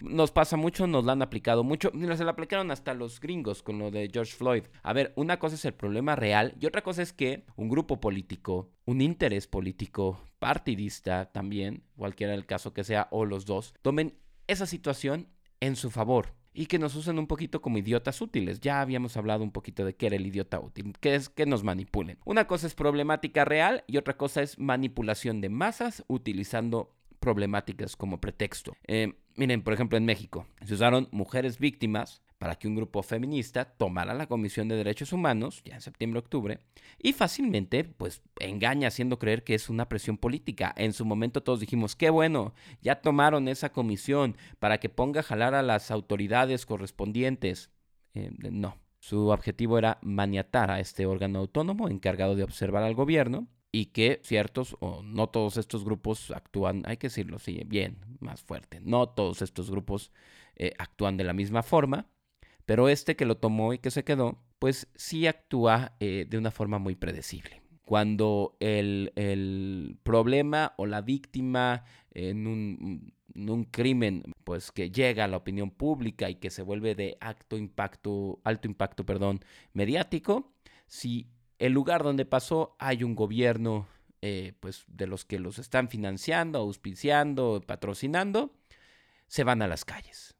nos 0.01 0.31
pasa 0.31 0.57
mucho, 0.57 0.87
nos 0.87 1.05
la 1.05 1.13
han 1.13 1.21
aplicado 1.21 1.63
mucho, 1.63 1.91
se 1.91 2.23
la 2.23 2.31
aplicaron 2.31 2.71
hasta 2.71 2.93
los 2.93 3.19
gringos 3.19 3.63
con 3.63 3.79
lo 3.79 3.91
de 3.91 4.09
George 4.11 4.33
Floyd. 4.33 4.63
A 4.83 4.93
ver, 4.93 5.13
una 5.15 5.39
cosa 5.39 5.55
es 5.55 5.65
el 5.65 5.73
problema 5.73 6.15
real 6.15 6.55
y 6.59 6.65
otra 6.65 6.81
cosa 6.81 7.01
es 7.01 7.13
que 7.13 7.45
un 7.55 7.69
grupo 7.69 7.99
político, 7.99 8.69
un 8.85 9.01
interés 9.01 9.47
político, 9.47 10.21
partidista 10.39 11.31
también, 11.31 11.83
cualquiera 11.97 12.33
el 12.33 12.45
caso 12.45 12.73
que 12.73 12.83
sea, 12.83 13.07
o 13.11 13.25
los 13.25 13.45
dos, 13.45 13.73
tomen 13.81 14.15
esa 14.49 14.65
situación 14.65 15.27
en 15.59 15.75
su 15.75 15.91
favor 15.91 16.35
y 16.53 16.65
que 16.65 16.79
nos 16.79 16.95
usen 16.95 17.19
un 17.19 17.27
poquito 17.27 17.61
como 17.61 17.77
idiotas 17.77 18.21
útiles. 18.21 18.59
Ya 18.59 18.81
habíamos 18.81 19.15
hablado 19.15 19.43
un 19.43 19.51
poquito 19.51 19.85
de 19.85 19.95
qué 19.95 20.07
era 20.07 20.15
el 20.15 20.25
idiota 20.25 20.59
útil, 20.59 20.93
que 20.99 21.15
es 21.15 21.29
que 21.29 21.45
nos 21.45 21.63
manipulen. 21.63 22.17
Una 22.25 22.47
cosa 22.47 22.67
es 22.67 22.73
problemática 22.75 23.45
real 23.45 23.83
y 23.87 23.97
otra 23.97 24.17
cosa 24.17 24.41
es 24.41 24.57
manipulación 24.57 25.41
de 25.41 25.49
masas 25.49 26.03
utilizando 26.07 26.95
problemáticas 27.19 27.95
como 27.95 28.19
pretexto. 28.19 28.75
Eh, 28.87 29.13
miren, 29.35 29.61
por 29.61 29.73
ejemplo, 29.73 29.97
en 29.97 30.05
México 30.05 30.47
se 30.65 30.73
usaron 30.73 31.07
mujeres 31.11 31.59
víctimas 31.59 32.21
para 32.39 32.55
que 32.55 32.69
un 32.69 32.75
grupo 32.75 33.03
feminista 33.03 33.65
tomara 33.65 34.13
la 34.13 34.27
Comisión 34.27 34.69
de 34.69 34.77
Derechos 34.77 35.11
Humanos, 35.11 35.61
ya 35.65 35.75
en 35.75 35.81
septiembre-octubre, 35.81 36.59
y 36.97 37.11
fácilmente, 37.11 37.83
pues, 37.83 38.23
engaña 38.39 38.87
haciendo 38.87 39.19
creer 39.19 39.43
que 39.43 39.55
es 39.55 39.69
una 39.69 39.89
presión 39.89 40.17
política. 40.17 40.73
En 40.77 40.93
su 40.93 41.05
momento 41.05 41.43
todos 41.43 41.59
dijimos, 41.59 41.97
qué 41.97 42.09
bueno, 42.09 42.53
ya 42.81 43.01
tomaron 43.01 43.49
esa 43.49 43.73
comisión 43.73 44.37
para 44.59 44.79
que 44.79 44.87
ponga 44.87 45.19
a 45.19 45.23
jalar 45.23 45.53
a 45.53 45.61
las 45.61 45.91
autoridades 45.91 46.65
correspondientes. 46.65 47.71
Eh, 48.13 48.31
no, 48.39 48.77
su 48.99 49.27
objetivo 49.27 49.77
era 49.77 49.99
maniatar 50.01 50.71
a 50.71 50.79
este 50.79 51.05
órgano 51.05 51.39
autónomo 51.39 51.89
encargado 51.89 52.37
de 52.37 52.43
observar 52.43 52.83
al 52.83 52.95
gobierno 52.95 53.49
y 53.71 53.87
que 53.87 54.21
ciertos 54.23 54.77
o 54.79 55.03
no 55.03 55.27
todos 55.27 55.57
estos 55.57 55.83
grupos 55.83 56.31
actúan, 56.31 56.83
hay 56.85 56.95
que 56.95 57.07
decirlo 57.07 57.37
sí, 57.37 57.61
bien, 57.67 57.97
más 58.19 58.41
fuerte, 58.41 58.79
no 58.81 59.09
todos 59.09 59.41
estos 59.41 59.69
grupos 59.69 60.11
eh, 60.55 60.73
actúan 60.79 61.17
de 61.17 61.25
la 61.25 61.33
misma 61.33 61.63
forma 61.63 62.07
pero 62.69 62.87
este 62.87 63.15
que 63.15 63.25
lo 63.25 63.35
tomó 63.35 63.73
y 63.73 63.79
que 63.79 63.89
se 63.89 64.03
quedó, 64.03 64.37
pues 64.59 64.89
sí 64.93 65.25
actúa 65.25 65.95
eh, 65.99 66.27
de 66.29 66.37
una 66.37 66.51
forma 66.51 66.77
muy 66.77 66.95
predecible. 66.95 67.63
Cuando 67.83 68.57
el, 68.59 69.97
problema 70.03 70.75
o 70.77 70.85
la 70.85 71.01
víctima 71.01 71.83
en 72.11 72.45
un, 72.45 73.63
crimen, 73.71 74.21
pues 74.43 74.71
que 74.71 74.91
llega 74.91 75.23
a 75.23 75.27
la 75.27 75.37
opinión 75.37 75.71
pública 75.71 76.29
y 76.29 76.35
que 76.35 76.51
se 76.51 76.61
vuelve 76.61 76.93
de 76.93 77.17
acto 77.21 77.57
impacto, 77.57 78.39
alto 78.43 78.67
impacto, 78.67 79.03
perdón, 79.03 79.39
mediático, 79.73 80.53
si 80.85 81.27
el 81.57 81.73
lugar 81.73 82.03
donde 82.03 82.25
pasó 82.25 82.75
hay 82.77 83.03
un 83.03 83.15
gobierno 83.15 83.87
eh, 84.21 84.53
pues 84.59 84.85
de 84.85 85.07
los 85.07 85.25
que 85.25 85.39
los 85.39 85.57
están 85.57 85.89
financiando, 85.89 86.59
auspiciando, 86.59 87.63
patrocinando, 87.65 88.53
se 89.25 89.43
van 89.43 89.63
a 89.63 89.67
las 89.67 89.85
calles. 89.85 90.35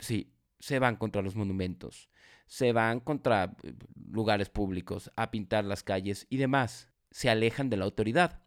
Sí, 0.00 0.32
se 0.62 0.78
van 0.78 0.94
contra 0.94 1.22
los 1.22 1.34
monumentos, 1.34 2.08
se 2.46 2.72
van 2.72 3.00
contra 3.00 3.56
eh, 3.64 3.74
lugares 4.12 4.48
públicos 4.48 5.10
a 5.16 5.32
pintar 5.32 5.64
las 5.64 5.82
calles 5.82 6.28
y 6.30 6.36
demás. 6.36 6.88
Se 7.10 7.28
alejan 7.28 7.68
de 7.68 7.76
la 7.76 7.84
autoridad. 7.84 8.40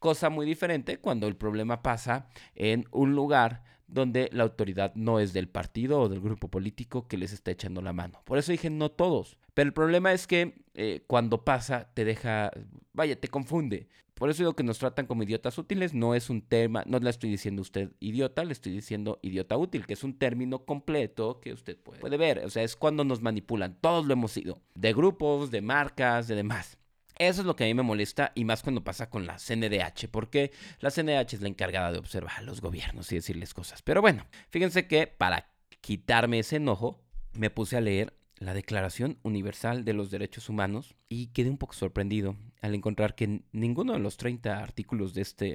Cosa 0.00 0.30
muy 0.30 0.46
diferente 0.46 0.98
cuando 0.98 1.28
el 1.28 1.36
problema 1.36 1.80
pasa 1.80 2.26
en 2.56 2.86
un 2.90 3.14
lugar 3.14 3.62
donde 3.86 4.30
la 4.32 4.42
autoridad 4.42 4.92
no 4.96 5.20
es 5.20 5.32
del 5.32 5.48
partido 5.48 6.00
o 6.00 6.08
del 6.08 6.20
grupo 6.20 6.48
político 6.48 7.06
que 7.06 7.16
les 7.16 7.32
está 7.32 7.52
echando 7.52 7.82
la 7.82 7.92
mano. 7.92 8.20
Por 8.24 8.38
eso 8.38 8.50
dije 8.50 8.68
no 8.68 8.90
todos. 8.90 9.38
Pero 9.54 9.68
el 9.68 9.72
problema 9.72 10.12
es 10.12 10.26
que 10.26 10.64
eh, 10.74 11.04
cuando 11.06 11.44
pasa 11.44 11.88
te 11.94 12.04
deja, 12.04 12.50
vaya, 12.92 13.14
te 13.20 13.28
confunde. 13.28 13.88
Por 14.20 14.28
eso 14.28 14.42
digo 14.42 14.54
que 14.54 14.62
nos 14.62 14.78
tratan 14.78 15.06
como 15.06 15.22
idiotas 15.22 15.56
útiles. 15.56 15.94
No 15.94 16.14
es 16.14 16.28
un 16.28 16.42
tema, 16.42 16.84
no 16.84 16.98
le 16.98 17.08
estoy 17.08 17.30
diciendo 17.30 17.62
usted 17.62 17.92
idiota, 18.00 18.44
le 18.44 18.52
estoy 18.52 18.70
diciendo 18.70 19.18
idiota 19.22 19.56
útil, 19.56 19.86
que 19.86 19.94
es 19.94 20.04
un 20.04 20.18
término 20.18 20.66
completo 20.66 21.40
que 21.40 21.54
usted 21.54 21.78
puede, 21.78 22.00
puede 22.00 22.18
ver. 22.18 22.44
O 22.44 22.50
sea, 22.50 22.62
es 22.62 22.76
cuando 22.76 23.02
nos 23.02 23.22
manipulan. 23.22 23.78
Todos 23.80 24.04
lo 24.04 24.12
hemos 24.12 24.32
sido. 24.32 24.60
De 24.74 24.92
grupos, 24.92 25.50
de 25.50 25.62
marcas, 25.62 26.28
de 26.28 26.34
demás. 26.34 26.76
Eso 27.16 27.40
es 27.40 27.46
lo 27.46 27.56
que 27.56 27.64
a 27.64 27.66
mí 27.66 27.72
me 27.72 27.82
molesta 27.82 28.32
y 28.34 28.44
más 28.44 28.62
cuando 28.62 28.84
pasa 28.84 29.08
con 29.08 29.26
la 29.26 29.38
CNDH, 29.38 30.08
porque 30.10 30.52
la 30.80 30.90
CNDH 30.90 31.36
es 31.36 31.40
la 31.40 31.48
encargada 31.48 31.90
de 31.90 31.98
observar 31.98 32.34
a 32.36 32.42
los 32.42 32.60
gobiernos 32.60 33.10
y 33.12 33.14
decirles 33.14 33.54
cosas. 33.54 33.80
Pero 33.80 34.02
bueno, 34.02 34.26
fíjense 34.50 34.86
que 34.86 35.06
para 35.06 35.50
quitarme 35.80 36.40
ese 36.40 36.56
enojo, 36.56 37.02
me 37.32 37.48
puse 37.48 37.78
a 37.78 37.80
leer 37.80 38.19
la 38.40 38.54
Declaración 38.54 39.18
Universal 39.22 39.84
de 39.84 39.92
los 39.92 40.10
Derechos 40.10 40.48
Humanos 40.48 40.96
y 41.08 41.28
quedé 41.28 41.50
un 41.50 41.58
poco 41.58 41.74
sorprendido 41.74 42.36
al 42.62 42.74
encontrar 42.74 43.14
que 43.14 43.42
ninguno 43.52 43.92
de 43.92 43.98
los 43.98 44.16
30 44.16 44.58
artículos 44.58 45.14
de 45.14 45.22
esta 45.22 45.46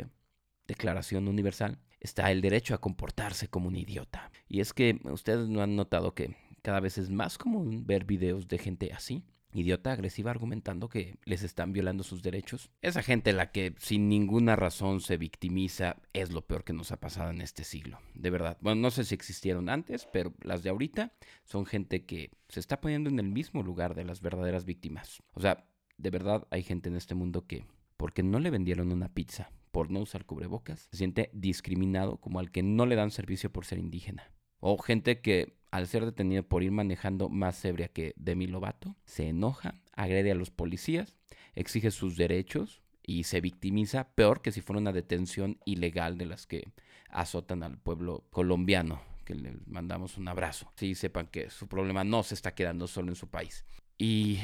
Declaración 0.67 1.27
Universal 1.27 1.79
está 1.99 2.31
el 2.31 2.41
derecho 2.41 2.75
a 2.75 2.81
comportarse 2.81 3.47
como 3.47 3.67
un 3.67 3.75
idiota. 3.75 4.31
Y 4.47 4.59
es 4.59 4.71
que 4.71 4.99
ustedes 5.05 5.49
no 5.49 5.61
han 5.61 5.75
notado 5.75 6.13
que 6.13 6.35
cada 6.61 6.79
vez 6.79 6.99
es 6.99 7.09
más 7.09 7.39
común 7.39 7.85
ver 7.87 8.05
videos 8.05 8.47
de 8.47 8.59
gente 8.59 8.93
así, 8.93 9.23
idiota 9.57 9.91
agresiva 9.91 10.31
argumentando 10.31 10.89
que 10.89 11.17
les 11.25 11.43
están 11.43 11.73
violando 11.73 12.03
sus 12.03 12.23
derechos. 12.23 12.71
Esa 12.81 13.01
gente 13.01 13.33
la 13.33 13.51
que 13.51 13.75
sin 13.77 14.09
ninguna 14.09 14.55
razón 14.55 15.01
se 15.01 15.17
victimiza 15.17 15.97
es 16.13 16.31
lo 16.31 16.45
peor 16.45 16.63
que 16.63 16.73
nos 16.73 16.91
ha 16.91 16.99
pasado 16.99 17.29
en 17.29 17.41
este 17.41 17.63
siglo, 17.63 17.99
de 18.13 18.29
verdad. 18.29 18.57
Bueno, 18.61 18.81
no 18.81 18.91
sé 18.91 19.03
si 19.03 19.15
existieron 19.15 19.69
antes, 19.69 20.07
pero 20.11 20.33
las 20.41 20.63
de 20.63 20.69
ahorita 20.69 21.13
son 21.43 21.65
gente 21.65 22.05
que 22.05 22.31
se 22.49 22.59
está 22.59 22.81
poniendo 22.81 23.09
en 23.09 23.19
el 23.19 23.27
mismo 23.27 23.63
lugar 23.63 23.95
de 23.95 24.05
las 24.05 24.21
verdaderas 24.21 24.65
víctimas. 24.65 25.21
O 25.33 25.41
sea, 25.41 25.65
de 25.97 26.09
verdad 26.09 26.47
hay 26.51 26.63
gente 26.63 26.89
en 26.89 26.95
este 26.95 27.15
mundo 27.15 27.45
que, 27.47 27.65
porque 27.97 28.23
no 28.23 28.39
le 28.39 28.49
vendieron 28.49 28.91
una 28.91 29.13
pizza 29.13 29.51
por 29.71 29.91
no 29.91 29.99
usar 29.99 30.25
cubrebocas, 30.25 30.87
se 30.91 30.97
siente 30.97 31.29
discriminado 31.33 32.17
como 32.17 32.39
al 32.39 32.49
que 32.51 32.63
no 32.63 32.85
le 32.85 32.95
dan 32.95 33.11
servicio 33.11 33.51
por 33.51 33.65
ser 33.65 33.77
indígena. 33.77 34.31
O 34.67 34.79
gente 34.79 35.21
que 35.21 35.59
al 35.69 35.85
ser 35.85 36.05
detenido 36.05 36.41
por 36.41 36.63
ir 36.63 36.71
manejando 36.71 37.29
más 37.29 37.63
ebria 37.65 37.87
que 37.87 38.15
Demi 38.17 38.47
Lovato, 38.47 38.95
se 39.05 39.29
enoja, 39.29 39.75
agrede 39.93 40.31
a 40.31 40.35
los 40.35 40.49
policías, 40.49 41.15
exige 41.53 41.91
sus 41.91 42.17
derechos 42.17 42.81
y 43.03 43.25
se 43.25 43.41
victimiza 43.41 44.09
peor 44.15 44.41
que 44.41 44.51
si 44.51 44.61
fuera 44.61 44.79
una 44.79 44.91
detención 44.91 45.59
ilegal 45.65 46.17
de 46.17 46.25
las 46.25 46.47
que 46.47 46.63
azotan 47.09 47.61
al 47.61 47.77
pueblo 47.77 48.25
colombiano, 48.31 49.03
que 49.23 49.35
le 49.35 49.53
mandamos 49.67 50.17
un 50.17 50.29
abrazo. 50.29 50.73
Sí, 50.77 50.95
sepan 50.95 51.27
que 51.27 51.51
su 51.51 51.67
problema 51.67 52.03
no 52.03 52.23
se 52.23 52.33
está 52.33 52.55
quedando 52.55 52.87
solo 52.87 53.09
en 53.09 53.15
su 53.15 53.27
país. 53.27 53.65
Y 53.99 54.39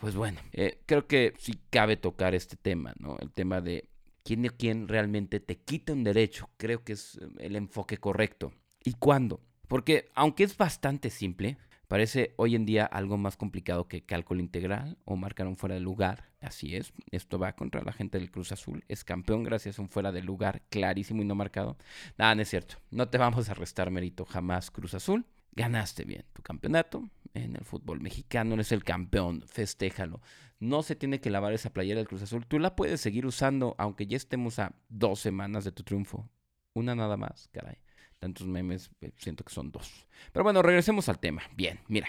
pues 0.00 0.16
bueno, 0.16 0.40
eh, 0.50 0.80
creo 0.84 1.06
que 1.06 1.32
sí 1.38 1.60
cabe 1.70 1.96
tocar 1.96 2.34
este 2.34 2.56
tema, 2.56 2.92
¿no? 2.98 3.18
El 3.20 3.30
tema 3.30 3.60
de 3.60 3.88
quién 4.24 4.44
o 4.48 4.50
quién 4.50 4.88
realmente 4.88 5.38
te 5.38 5.58
quita 5.58 5.92
un 5.92 6.02
derecho. 6.02 6.50
Creo 6.56 6.82
que 6.82 6.94
es 6.94 7.20
el 7.38 7.54
enfoque 7.54 7.98
correcto. 7.98 8.52
¿Y 8.82 8.94
cuándo? 8.94 9.40
Porque 9.70 10.10
aunque 10.16 10.42
es 10.42 10.56
bastante 10.56 11.10
simple, 11.10 11.56
parece 11.86 12.34
hoy 12.38 12.56
en 12.56 12.66
día 12.66 12.84
algo 12.86 13.16
más 13.16 13.36
complicado 13.36 13.86
que 13.86 14.02
cálculo 14.02 14.40
integral 14.40 14.98
o 15.04 15.14
marcar 15.14 15.46
un 15.46 15.56
fuera 15.56 15.76
de 15.76 15.80
lugar. 15.80 16.28
Así 16.40 16.74
es, 16.74 16.92
esto 17.12 17.38
va 17.38 17.54
contra 17.54 17.80
la 17.84 17.92
gente 17.92 18.18
del 18.18 18.32
Cruz 18.32 18.50
Azul. 18.50 18.82
Es 18.88 19.04
campeón 19.04 19.44
gracias 19.44 19.78
a 19.78 19.82
un 19.82 19.88
fuera 19.88 20.10
de 20.10 20.24
lugar 20.24 20.62
clarísimo 20.70 21.22
y 21.22 21.24
no 21.24 21.36
marcado. 21.36 21.76
Nada, 22.18 22.34
no 22.34 22.42
es 22.42 22.50
cierto. 22.50 22.78
No 22.90 23.10
te 23.10 23.18
vamos 23.18 23.48
a 23.48 23.54
restar 23.54 23.92
mérito 23.92 24.24
jamás, 24.24 24.72
Cruz 24.72 24.94
Azul. 24.94 25.24
Ganaste 25.52 26.02
bien 26.02 26.24
tu 26.32 26.42
campeonato 26.42 27.08
en 27.34 27.54
el 27.54 27.64
fútbol 27.64 28.00
mexicano, 28.00 28.54
eres 28.54 28.72
el 28.72 28.82
campeón, 28.82 29.44
festéjalo. 29.46 30.20
No 30.58 30.82
se 30.82 30.96
tiene 30.96 31.20
que 31.20 31.30
lavar 31.30 31.52
esa 31.52 31.72
playera 31.72 31.98
del 31.98 32.08
Cruz 32.08 32.22
Azul. 32.22 32.44
Tú 32.44 32.58
la 32.58 32.74
puedes 32.74 33.00
seguir 33.00 33.24
usando 33.24 33.76
aunque 33.78 34.08
ya 34.08 34.16
estemos 34.16 34.58
a 34.58 34.74
dos 34.88 35.20
semanas 35.20 35.62
de 35.62 35.70
tu 35.70 35.84
triunfo. 35.84 36.28
Una 36.74 36.96
nada 36.96 37.16
más, 37.16 37.48
caray 37.52 37.78
tantos 38.20 38.46
memes, 38.46 38.90
eh, 39.00 39.10
siento 39.16 39.44
que 39.44 39.52
son 39.52 39.72
dos. 39.72 40.06
Pero 40.32 40.44
bueno, 40.44 40.62
regresemos 40.62 41.08
al 41.08 41.18
tema. 41.18 41.42
Bien, 41.56 41.80
mira, 41.88 42.08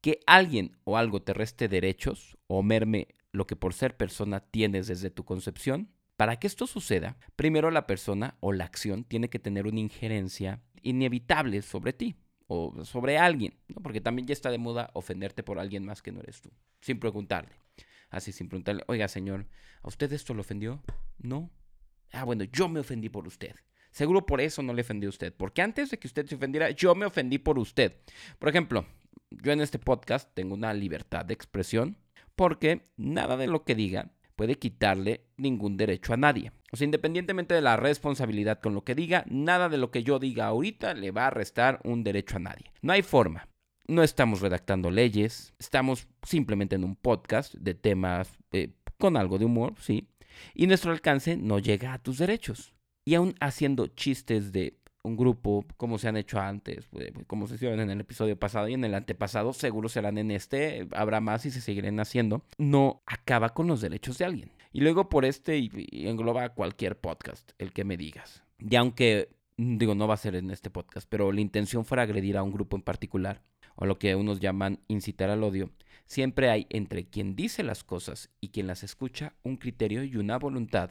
que 0.00 0.20
alguien 0.26 0.76
o 0.84 0.96
algo 0.96 1.20
te 1.20 1.34
reste 1.34 1.68
derechos 1.68 2.38
o 2.46 2.62
merme 2.62 3.08
lo 3.32 3.46
que 3.46 3.56
por 3.56 3.74
ser 3.74 3.96
persona 3.96 4.40
tienes 4.40 4.86
desde 4.86 5.10
tu 5.10 5.24
concepción, 5.24 5.90
para 6.16 6.36
que 6.36 6.46
esto 6.46 6.66
suceda, 6.66 7.16
primero 7.36 7.70
la 7.70 7.86
persona 7.86 8.36
o 8.40 8.52
la 8.52 8.64
acción 8.64 9.04
tiene 9.04 9.28
que 9.28 9.38
tener 9.38 9.66
una 9.66 9.80
injerencia 9.80 10.62
inevitable 10.82 11.62
sobre 11.62 11.92
ti 11.92 12.16
o 12.46 12.84
sobre 12.84 13.18
alguien, 13.18 13.54
porque 13.82 14.00
también 14.00 14.26
ya 14.26 14.32
está 14.32 14.50
de 14.50 14.58
moda 14.58 14.90
ofenderte 14.94 15.42
por 15.42 15.58
alguien 15.58 15.84
más 15.84 16.02
que 16.02 16.12
no 16.12 16.20
eres 16.20 16.40
tú, 16.40 16.50
sin 16.80 16.98
preguntarle. 16.98 17.54
Así, 18.10 18.32
sin 18.32 18.48
preguntarle, 18.48 18.82
oiga 18.88 19.06
señor, 19.06 19.46
¿a 19.82 19.88
usted 19.88 20.12
esto 20.12 20.32
lo 20.32 20.40
ofendió? 20.40 20.82
No. 21.18 21.50
Ah, 22.12 22.24
bueno, 22.24 22.44
yo 22.44 22.68
me 22.68 22.80
ofendí 22.80 23.10
por 23.10 23.26
usted. 23.26 23.54
Seguro 23.90 24.26
por 24.26 24.40
eso 24.40 24.62
no 24.62 24.72
le 24.72 24.82
ofendí 24.82 25.06
a 25.06 25.10
usted, 25.10 25.32
porque 25.34 25.62
antes 25.62 25.90
de 25.90 25.98
que 25.98 26.06
usted 26.06 26.26
se 26.26 26.34
ofendiera, 26.34 26.70
yo 26.70 26.94
me 26.94 27.06
ofendí 27.06 27.38
por 27.38 27.58
usted. 27.58 27.96
Por 28.38 28.48
ejemplo, 28.48 28.86
yo 29.30 29.52
en 29.52 29.60
este 29.60 29.78
podcast 29.78 30.30
tengo 30.34 30.54
una 30.54 30.72
libertad 30.74 31.24
de 31.24 31.34
expresión 31.34 31.96
porque 32.36 32.82
nada 32.96 33.36
de 33.36 33.46
lo 33.46 33.64
que 33.64 33.74
diga 33.74 34.12
puede 34.36 34.54
quitarle 34.54 35.24
ningún 35.36 35.76
derecho 35.76 36.14
a 36.14 36.16
nadie. 36.16 36.52
O 36.70 36.76
sea, 36.76 36.84
independientemente 36.84 37.54
de 37.54 37.60
la 37.60 37.76
responsabilidad 37.76 38.60
con 38.60 38.74
lo 38.74 38.84
que 38.84 38.94
diga, 38.94 39.24
nada 39.28 39.68
de 39.68 39.78
lo 39.78 39.90
que 39.90 40.04
yo 40.04 40.20
diga 40.20 40.46
ahorita 40.46 40.94
le 40.94 41.10
va 41.10 41.26
a 41.26 41.30
restar 41.30 41.80
un 41.82 42.04
derecho 42.04 42.36
a 42.36 42.40
nadie. 42.40 42.70
No 42.80 42.92
hay 42.92 43.02
forma. 43.02 43.48
No 43.88 44.02
estamos 44.02 44.40
redactando 44.42 44.90
leyes, 44.90 45.54
estamos 45.58 46.06
simplemente 46.22 46.76
en 46.76 46.84
un 46.84 46.94
podcast 46.94 47.54
de 47.54 47.74
temas 47.74 48.30
eh, 48.52 48.74
con 48.98 49.16
algo 49.16 49.38
de 49.38 49.46
humor, 49.46 49.74
sí. 49.80 50.08
Y 50.54 50.66
nuestro 50.66 50.92
alcance 50.92 51.36
no 51.36 51.58
llega 51.58 51.94
a 51.94 51.98
tus 51.98 52.18
derechos 52.18 52.74
y 53.08 53.14
aún 53.14 53.34
haciendo 53.40 53.86
chistes 53.86 54.52
de 54.52 54.76
un 55.02 55.16
grupo 55.16 55.64
como 55.78 55.96
se 55.96 56.08
han 56.08 56.18
hecho 56.18 56.38
antes, 56.38 56.84
pues, 56.90 57.10
pues, 57.10 57.24
como 57.26 57.46
se 57.46 57.54
hicieron 57.54 57.80
en 57.80 57.88
el 57.88 58.00
episodio 58.00 58.38
pasado 58.38 58.68
y 58.68 58.74
en 58.74 58.84
el 58.84 58.94
antepasado, 58.94 59.54
seguro 59.54 59.88
serán 59.88 60.18
en 60.18 60.30
este, 60.30 60.86
habrá 60.92 61.22
más 61.22 61.46
y 61.46 61.50
se 61.50 61.62
seguirán 61.62 62.00
haciendo, 62.00 62.44
no 62.58 63.00
acaba 63.06 63.54
con 63.54 63.66
los 63.66 63.80
derechos 63.80 64.18
de 64.18 64.26
alguien. 64.26 64.52
Y 64.74 64.82
luego 64.82 65.08
por 65.08 65.24
este 65.24 65.56
y, 65.56 65.70
engloba 66.06 66.50
cualquier 66.50 67.00
podcast, 67.00 67.52
el 67.56 67.72
que 67.72 67.84
me 67.84 67.96
digas. 67.96 68.42
Y 68.58 68.76
aunque, 68.76 69.30
digo, 69.56 69.94
no 69.94 70.06
va 70.06 70.12
a 70.12 70.18
ser 70.18 70.34
en 70.34 70.50
este 70.50 70.68
podcast, 70.68 71.08
pero 71.08 71.32
la 71.32 71.40
intención 71.40 71.86
fuera 71.86 72.02
agredir 72.02 72.36
a 72.36 72.42
un 72.42 72.52
grupo 72.52 72.76
en 72.76 72.82
particular, 72.82 73.40
o 73.74 73.86
lo 73.86 73.98
que 73.98 74.16
unos 74.16 74.38
llaman 74.38 74.80
incitar 74.86 75.30
al 75.30 75.44
odio, 75.44 75.70
siempre 76.04 76.50
hay 76.50 76.66
entre 76.68 77.06
quien 77.06 77.36
dice 77.36 77.62
las 77.62 77.84
cosas 77.84 78.28
y 78.42 78.48
quien 78.50 78.66
las 78.66 78.82
escucha 78.82 79.32
un 79.44 79.56
criterio 79.56 80.04
y 80.04 80.16
una 80.16 80.38
voluntad 80.38 80.90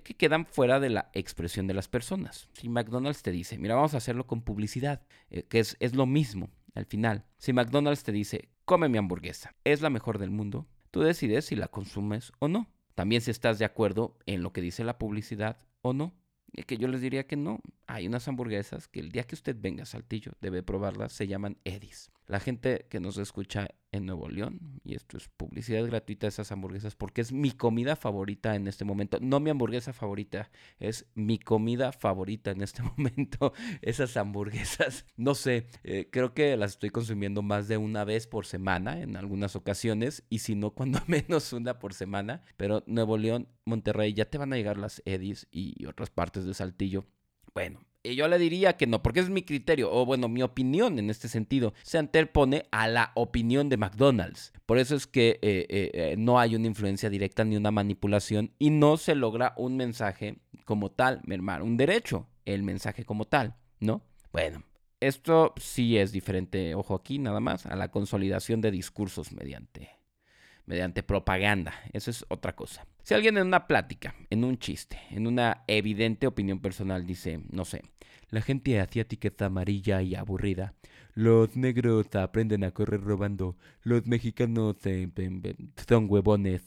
que 0.00 0.14
quedan 0.14 0.46
fuera 0.46 0.80
de 0.80 0.90
la 0.90 1.10
expresión 1.12 1.66
de 1.66 1.74
las 1.74 1.88
personas. 1.88 2.48
Si 2.54 2.68
McDonald's 2.68 3.22
te 3.22 3.30
dice, 3.30 3.58
mira, 3.58 3.74
vamos 3.74 3.94
a 3.94 3.98
hacerlo 3.98 4.26
con 4.26 4.42
publicidad, 4.42 5.02
eh, 5.30 5.44
que 5.44 5.58
es, 5.58 5.76
es 5.80 5.94
lo 5.94 6.06
mismo 6.06 6.50
al 6.74 6.86
final. 6.86 7.24
Si 7.38 7.52
McDonald's 7.52 8.02
te 8.02 8.12
dice, 8.12 8.48
come 8.64 8.88
mi 8.88 8.98
hamburguesa, 8.98 9.54
es 9.64 9.82
la 9.82 9.90
mejor 9.90 10.18
del 10.18 10.30
mundo, 10.30 10.66
tú 10.90 11.00
decides 11.00 11.46
si 11.46 11.56
la 11.56 11.68
consumes 11.68 12.32
o 12.38 12.48
no. 12.48 12.68
También 12.94 13.22
si 13.22 13.30
estás 13.30 13.58
de 13.58 13.64
acuerdo 13.64 14.18
en 14.26 14.42
lo 14.42 14.52
que 14.52 14.60
dice 14.60 14.84
la 14.84 14.98
publicidad 14.98 15.58
o 15.80 15.92
no. 15.92 16.14
Y 16.54 16.64
que 16.64 16.76
yo 16.76 16.88
les 16.88 17.00
diría 17.00 17.26
que 17.26 17.36
no. 17.36 17.60
Hay 17.86 18.06
unas 18.06 18.28
hamburguesas 18.28 18.88
que 18.88 19.00
el 19.00 19.10
día 19.10 19.24
que 19.24 19.34
usted 19.34 19.56
venga 19.58 19.84
a 19.84 19.86
Saltillo 19.86 20.32
debe 20.40 20.62
probarlas, 20.62 21.12
se 21.12 21.26
llaman 21.26 21.56
Edis. 21.64 22.10
La 22.26 22.40
gente 22.40 22.86
que 22.88 23.00
nos 23.00 23.18
escucha 23.18 23.68
en 23.90 24.06
Nuevo 24.06 24.28
León, 24.28 24.80
y 24.84 24.94
esto 24.94 25.18
es 25.18 25.28
publicidad 25.28 25.84
gratuita 25.86 26.26
de 26.26 26.30
esas 26.30 26.50
hamburguesas, 26.50 26.94
porque 26.94 27.20
es 27.20 27.30
mi 27.30 27.50
comida 27.50 27.94
favorita 27.94 28.54
en 28.54 28.66
este 28.66 28.84
momento. 28.84 29.18
No 29.20 29.38
mi 29.38 29.50
hamburguesa 29.50 29.92
favorita, 29.92 30.50
es 30.78 31.06
mi 31.14 31.38
comida 31.38 31.92
favorita 31.92 32.50
en 32.50 32.62
este 32.62 32.82
momento. 32.96 33.52
Esas 33.82 34.16
hamburguesas, 34.16 35.04
no 35.16 35.34
sé, 35.34 35.66
eh, 35.84 36.08
creo 36.10 36.32
que 36.32 36.56
las 36.56 36.72
estoy 36.72 36.90
consumiendo 36.90 37.42
más 37.42 37.68
de 37.68 37.76
una 37.76 38.04
vez 38.04 38.26
por 38.26 38.46
semana 38.46 39.00
en 39.00 39.16
algunas 39.16 39.54
ocasiones, 39.56 40.24
y 40.30 40.38
si 40.38 40.54
no, 40.54 40.70
cuando 40.70 41.00
menos 41.06 41.52
una 41.52 41.78
por 41.78 41.92
semana. 41.92 42.42
Pero 42.56 42.82
Nuevo 42.86 43.18
León, 43.18 43.48
Monterrey, 43.66 44.14
ya 44.14 44.24
te 44.24 44.38
van 44.38 44.52
a 44.52 44.56
llegar 44.56 44.78
las 44.78 45.02
Edis 45.04 45.48
y 45.50 45.84
otras 45.86 46.10
partes 46.10 46.46
de 46.46 46.54
Saltillo. 46.54 47.04
Bueno, 47.54 47.80
yo 48.04 48.28
le 48.28 48.38
diría 48.38 48.76
que 48.76 48.86
no, 48.86 49.02
porque 49.02 49.20
es 49.20 49.30
mi 49.30 49.42
criterio, 49.42 49.92
o 49.92 50.04
bueno, 50.04 50.28
mi 50.28 50.42
opinión 50.42 50.98
en 50.98 51.10
este 51.10 51.28
sentido, 51.28 51.72
se 51.82 51.98
interpone 51.98 52.66
a 52.70 52.88
la 52.88 53.12
opinión 53.14 53.68
de 53.68 53.76
McDonald's. 53.76 54.52
Por 54.66 54.78
eso 54.78 54.96
es 54.96 55.06
que 55.06 55.38
eh, 55.42 55.66
eh, 55.68 55.90
eh, 55.94 56.14
no 56.18 56.38
hay 56.38 56.56
una 56.56 56.66
influencia 56.66 57.10
directa 57.10 57.44
ni 57.44 57.56
una 57.56 57.70
manipulación 57.70 58.52
y 58.58 58.70
no 58.70 58.96
se 58.96 59.14
logra 59.14 59.54
un 59.56 59.76
mensaje 59.76 60.38
como 60.64 60.90
tal, 60.90 61.20
mermar 61.24 61.62
un 61.62 61.76
derecho, 61.76 62.26
el 62.44 62.62
mensaje 62.62 63.04
como 63.04 63.26
tal, 63.26 63.56
¿no? 63.80 64.02
Bueno, 64.32 64.64
esto 65.00 65.52
sí 65.56 65.98
es 65.98 66.12
diferente, 66.12 66.74
ojo 66.74 66.94
aquí 66.94 67.18
nada 67.18 67.40
más, 67.40 67.66
a 67.66 67.76
la 67.76 67.90
consolidación 67.90 68.60
de 68.60 68.70
discursos 68.70 69.32
mediante 69.32 70.01
mediante 70.66 71.02
propaganda. 71.02 71.74
Eso 71.92 72.10
es 72.10 72.24
otra 72.28 72.54
cosa. 72.54 72.86
Si 73.02 73.14
alguien 73.14 73.36
en 73.36 73.46
una 73.46 73.66
plática, 73.66 74.14
en 74.30 74.44
un 74.44 74.58
chiste, 74.58 74.98
en 75.10 75.26
una 75.26 75.64
evidente 75.66 76.26
opinión 76.26 76.60
personal 76.60 77.06
dice, 77.06 77.40
no 77.50 77.64
sé, 77.64 77.82
la 78.30 78.40
gente 78.40 78.80
asiática 78.80 79.28
está 79.28 79.46
amarilla 79.46 80.02
y 80.02 80.14
aburrida, 80.14 80.74
los 81.14 81.56
negros 81.56 82.06
aprenden 82.14 82.64
a 82.64 82.70
correr 82.70 83.02
robando, 83.02 83.56
los 83.82 84.06
mexicanos 84.06 84.76
son 85.88 86.06
huevones, 86.08 86.62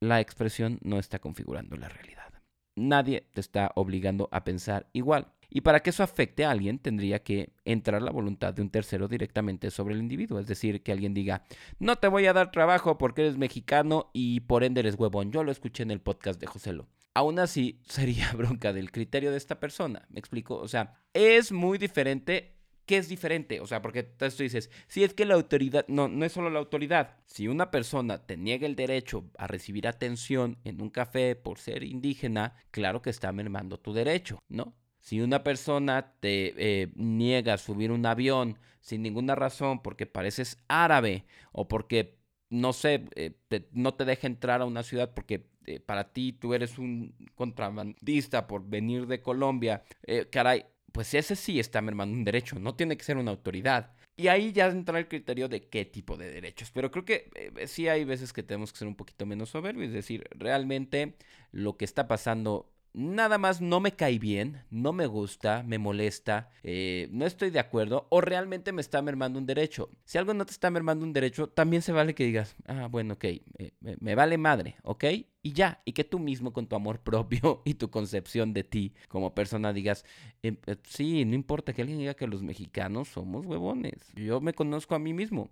la 0.00 0.20
expresión 0.20 0.78
no 0.82 0.98
está 0.98 1.18
configurando 1.18 1.76
la 1.76 1.88
realidad. 1.88 2.32
Nadie 2.76 3.26
te 3.34 3.40
está 3.40 3.72
obligando 3.74 4.28
a 4.32 4.44
pensar 4.44 4.88
igual. 4.92 5.32
Y 5.50 5.62
para 5.62 5.80
que 5.80 5.90
eso 5.90 6.02
afecte 6.02 6.44
a 6.44 6.50
alguien, 6.50 6.78
tendría 6.78 7.22
que 7.22 7.52
entrar 7.64 8.00
la 8.00 8.12
voluntad 8.12 8.54
de 8.54 8.62
un 8.62 8.70
tercero 8.70 9.08
directamente 9.08 9.70
sobre 9.70 9.94
el 9.94 10.00
individuo. 10.00 10.38
Es 10.38 10.46
decir, 10.46 10.82
que 10.82 10.92
alguien 10.92 11.12
diga, 11.12 11.44
no 11.78 11.96
te 11.96 12.08
voy 12.08 12.26
a 12.26 12.32
dar 12.32 12.50
trabajo 12.50 12.98
porque 12.98 13.22
eres 13.22 13.36
mexicano 13.36 14.10
y 14.12 14.40
por 14.40 14.64
ende 14.64 14.80
eres 14.80 14.94
huevón. 14.98 15.32
Yo 15.32 15.44
lo 15.44 15.52
escuché 15.52 15.82
en 15.82 15.90
el 15.90 16.00
podcast 16.00 16.40
de 16.40 16.46
Joselo. 16.46 16.88
Aún 17.14 17.38
así, 17.40 17.80
sería 17.88 18.32
bronca 18.32 18.72
del 18.72 18.92
criterio 18.92 19.30
de 19.30 19.36
esta 19.36 19.58
persona. 19.60 20.06
¿Me 20.08 20.20
explico? 20.20 20.56
O 20.56 20.68
sea, 20.68 20.94
es 21.12 21.52
muy 21.52 21.78
diferente 21.78 22.60
¿Qué 22.90 22.96
es 22.96 23.08
diferente? 23.08 23.60
O 23.60 23.68
sea, 23.68 23.80
porque 23.82 24.02
tú 24.02 24.26
dices, 24.42 24.68
si 24.88 25.04
es 25.04 25.14
que 25.14 25.24
la 25.24 25.34
autoridad, 25.34 25.84
no, 25.86 26.08
no 26.08 26.24
es 26.24 26.32
solo 26.32 26.50
la 26.50 26.58
autoridad. 26.58 27.18
Si 27.24 27.46
una 27.46 27.70
persona 27.70 28.26
te 28.26 28.36
niega 28.36 28.66
el 28.66 28.74
derecho 28.74 29.30
a 29.38 29.46
recibir 29.46 29.86
atención 29.86 30.58
en 30.64 30.82
un 30.82 30.90
café 30.90 31.36
por 31.36 31.60
ser 31.60 31.84
indígena, 31.84 32.56
claro 32.72 33.00
que 33.00 33.10
está 33.10 33.30
mermando 33.30 33.78
tu 33.78 33.92
derecho, 33.92 34.40
¿no? 34.48 34.74
Si 35.00 35.20
una 35.20 35.42
persona 35.42 36.12
te 36.20 36.54
eh, 36.56 36.92
niega 36.94 37.56
subir 37.58 37.90
un 37.90 38.04
avión 38.06 38.58
sin 38.80 39.02
ninguna 39.02 39.34
razón 39.34 39.82
porque 39.82 40.06
pareces 40.06 40.58
árabe 40.68 41.24
o 41.52 41.68
porque, 41.68 42.18
no 42.50 42.72
sé, 42.72 43.06
eh, 43.16 43.34
no 43.72 43.94
te 43.94 44.04
deja 44.04 44.26
entrar 44.26 44.60
a 44.60 44.66
una 44.66 44.82
ciudad 44.82 45.12
porque 45.14 45.48
eh, 45.66 45.80
para 45.80 46.12
ti 46.12 46.32
tú 46.32 46.54
eres 46.54 46.78
un 46.78 47.14
contrabandista 47.34 48.46
por 48.46 48.68
venir 48.68 49.06
de 49.06 49.22
Colombia, 49.22 49.84
caray, 50.30 50.66
pues 50.92 51.14
ese 51.14 51.36
sí 51.36 51.60
está 51.60 51.80
mermando 51.80 52.16
un 52.16 52.24
derecho, 52.24 52.58
no 52.58 52.74
tiene 52.74 52.96
que 52.96 53.04
ser 53.04 53.16
una 53.16 53.30
autoridad. 53.30 53.94
Y 54.16 54.28
ahí 54.28 54.52
ya 54.52 54.66
entra 54.66 54.98
el 54.98 55.08
criterio 55.08 55.48
de 55.48 55.68
qué 55.68 55.86
tipo 55.86 56.18
de 56.18 56.30
derechos. 56.30 56.70
Pero 56.72 56.90
creo 56.90 57.06
que 57.06 57.30
sí 57.66 57.88
hay 57.88 58.04
veces 58.04 58.34
que 58.34 58.42
tenemos 58.42 58.70
que 58.70 58.78
ser 58.80 58.88
un 58.88 58.96
poquito 58.96 59.24
menos 59.24 59.48
soberbios, 59.50 59.88
es 59.88 59.94
decir, 59.94 60.28
realmente 60.32 61.16
lo 61.52 61.78
que 61.78 61.86
está 61.86 62.06
pasando 62.06 62.70
nada 62.92 63.38
más 63.38 63.60
no 63.60 63.80
me 63.80 63.92
cae 63.92 64.18
bien, 64.18 64.62
no 64.70 64.92
me 64.92 65.06
gusta, 65.06 65.62
me 65.62 65.78
molesta, 65.78 66.50
eh, 66.62 67.08
no 67.12 67.26
estoy 67.26 67.50
de 67.50 67.58
acuerdo 67.58 68.06
o 68.10 68.20
realmente 68.20 68.72
me 68.72 68.80
está 68.80 69.02
mermando 69.02 69.38
un 69.38 69.46
derecho. 69.46 69.90
Si 70.04 70.18
algo 70.18 70.34
no 70.34 70.44
te 70.46 70.52
está 70.52 70.70
mermando 70.70 71.04
un 71.04 71.12
derecho, 71.12 71.48
también 71.48 71.82
se 71.82 71.92
vale 71.92 72.14
que 72.14 72.24
digas, 72.24 72.56
ah, 72.66 72.88
bueno, 72.90 73.14
ok, 73.14 73.24
me, 74.00 74.14
vale 74.14 74.38
madre, 74.38 74.76
¿ok? 74.82 75.04
Y 75.42 75.52
ya, 75.52 75.80
y 75.84 75.92
que 75.92 76.04
tú 76.04 76.18
mismo 76.18 76.52
con 76.52 76.66
tu 76.66 76.76
amor 76.76 77.00
propio 77.02 77.62
y 77.64 77.74
tu 77.74 77.90
concepción 77.90 78.52
de 78.52 78.64
ti 78.64 78.94
como 79.08 79.34
persona 79.34 79.72
digas, 79.72 80.04
em, 80.42 80.56
eh, 80.66 80.76
sí, 80.84 81.24
no 81.24 81.34
importa 81.34 81.72
que 81.72 81.82
alguien 81.82 81.98
diga 81.98 82.14
que 82.14 82.26
los 82.26 82.42
mexicanos 82.42 83.08
somos 83.08 83.46
huevones, 83.46 84.12
yo 84.14 84.40
me 84.40 84.52
conozco 84.52 84.94
a 84.94 84.98
mí 84.98 85.12
mismo 85.14 85.50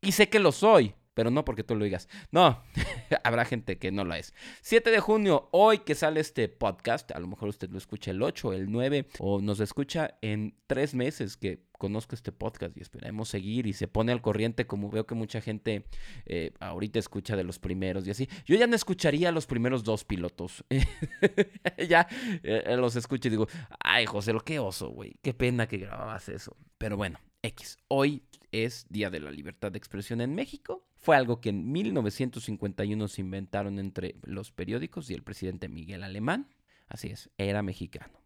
y 0.00 0.12
sé 0.12 0.28
que 0.28 0.38
lo 0.38 0.52
soy 0.52 0.94
pero 1.18 1.32
no 1.32 1.44
porque 1.44 1.64
tú 1.64 1.74
lo 1.74 1.84
digas. 1.84 2.08
No, 2.30 2.62
habrá 3.24 3.44
gente 3.44 3.76
que 3.76 3.90
no 3.90 4.04
lo 4.04 4.14
es. 4.14 4.32
7 4.60 4.88
de 4.92 5.00
junio, 5.00 5.48
hoy 5.50 5.78
que 5.80 5.96
sale 5.96 6.20
este 6.20 6.48
podcast, 6.48 7.10
a 7.10 7.18
lo 7.18 7.26
mejor 7.26 7.48
usted 7.48 7.68
lo 7.70 7.78
escucha 7.78 8.12
el 8.12 8.22
8, 8.22 8.52
el 8.52 8.70
9, 8.70 9.08
o 9.18 9.40
nos 9.40 9.58
escucha 9.58 10.16
en 10.22 10.54
tres 10.68 10.94
meses 10.94 11.36
que 11.36 11.64
conozco 11.76 12.14
este 12.14 12.30
podcast 12.30 12.76
y 12.76 12.82
esperemos 12.82 13.28
seguir 13.28 13.66
y 13.66 13.72
se 13.72 13.88
pone 13.88 14.12
al 14.12 14.22
corriente 14.22 14.68
como 14.68 14.90
veo 14.90 15.08
que 15.08 15.16
mucha 15.16 15.40
gente 15.40 15.86
eh, 16.24 16.52
ahorita 16.60 17.00
escucha 17.00 17.34
de 17.34 17.42
los 17.42 17.58
primeros 17.58 18.06
y 18.06 18.12
así. 18.12 18.28
Yo 18.46 18.54
ya 18.54 18.68
no 18.68 18.76
escucharía 18.76 19.32
los 19.32 19.46
primeros 19.46 19.82
dos 19.82 20.04
pilotos. 20.04 20.64
ya 21.88 22.06
eh, 22.44 22.76
los 22.76 22.94
escucho 22.94 23.26
y 23.26 23.32
digo, 23.32 23.48
ay 23.80 24.06
José, 24.06 24.32
lo 24.32 24.44
que 24.44 24.60
oso, 24.60 24.90
güey. 24.90 25.16
Qué 25.20 25.34
pena 25.34 25.66
que 25.66 25.78
grababas 25.78 26.28
eso. 26.28 26.56
Pero 26.78 26.96
bueno, 26.96 27.18
X. 27.42 27.76
Hoy 27.88 28.22
es 28.52 28.86
Día 28.88 29.10
de 29.10 29.18
la 29.18 29.32
Libertad 29.32 29.72
de 29.72 29.78
Expresión 29.78 30.20
en 30.20 30.36
México. 30.36 30.87
Fue 30.98 31.16
algo 31.16 31.40
que 31.40 31.50
en 31.50 31.70
1951 31.70 33.08
se 33.08 33.20
inventaron 33.20 33.78
entre 33.78 34.16
los 34.22 34.50
periódicos 34.50 35.10
y 35.10 35.14
el 35.14 35.22
presidente 35.22 35.68
Miguel 35.68 36.02
Alemán. 36.02 36.48
Así 36.88 37.08
es, 37.08 37.30
era 37.38 37.62
mexicano. 37.62 38.20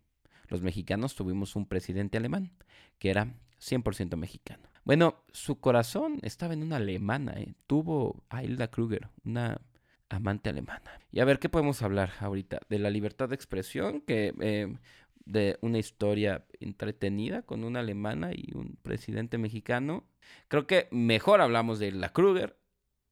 Los 0.48 0.62
mexicanos 0.62 1.14
tuvimos 1.14 1.56
un 1.56 1.66
presidente 1.66 2.18
alemán 2.18 2.52
que 2.98 3.10
era 3.10 3.34
100% 3.60 4.16
mexicano. 4.16 4.68
Bueno, 4.84 5.24
su 5.32 5.60
corazón 5.60 6.18
estaba 6.22 6.54
en 6.54 6.62
una 6.62 6.76
alemana. 6.76 7.32
¿eh? 7.36 7.54
Tuvo 7.66 8.24
a 8.28 8.42
Hilda 8.42 8.68
Kruger, 8.68 9.08
una 9.24 9.60
amante 10.08 10.50
alemana. 10.50 11.00
Y 11.10 11.20
a 11.20 11.24
ver, 11.24 11.38
¿qué 11.38 11.48
podemos 11.48 11.82
hablar 11.82 12.12
ahorita? 12.20 12.60
De 12.68 12.78
la 12.78 12.90
libertad 12.90 13.28
de 13.28 13.34
expresión, 13.34 14.00
que 14.02 14.34
eh, 14.40 14.76
de 15.24 15.58
una 15.62 15.78
historia 15.78 16.44
entretenida 16.60 17.42
con 17.42 17.64
una 17.64 17.80
alemana 17.80 18.32
y 18.32 18.52
un 18.54 18.76
presidente 18.82 19.38
mexicano. 19.38 20.04
Creo 20.48 20.66
que 20.66 20.88
mejor 20.90 21.40
hablamos 21.40 21.78
de 21.78 21.92
la 21.92 22.12
Kruger 22.12 22.56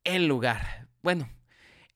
el 0.05 0.27
lugar. 0.27 0.89
Bueno, 1.03 1.29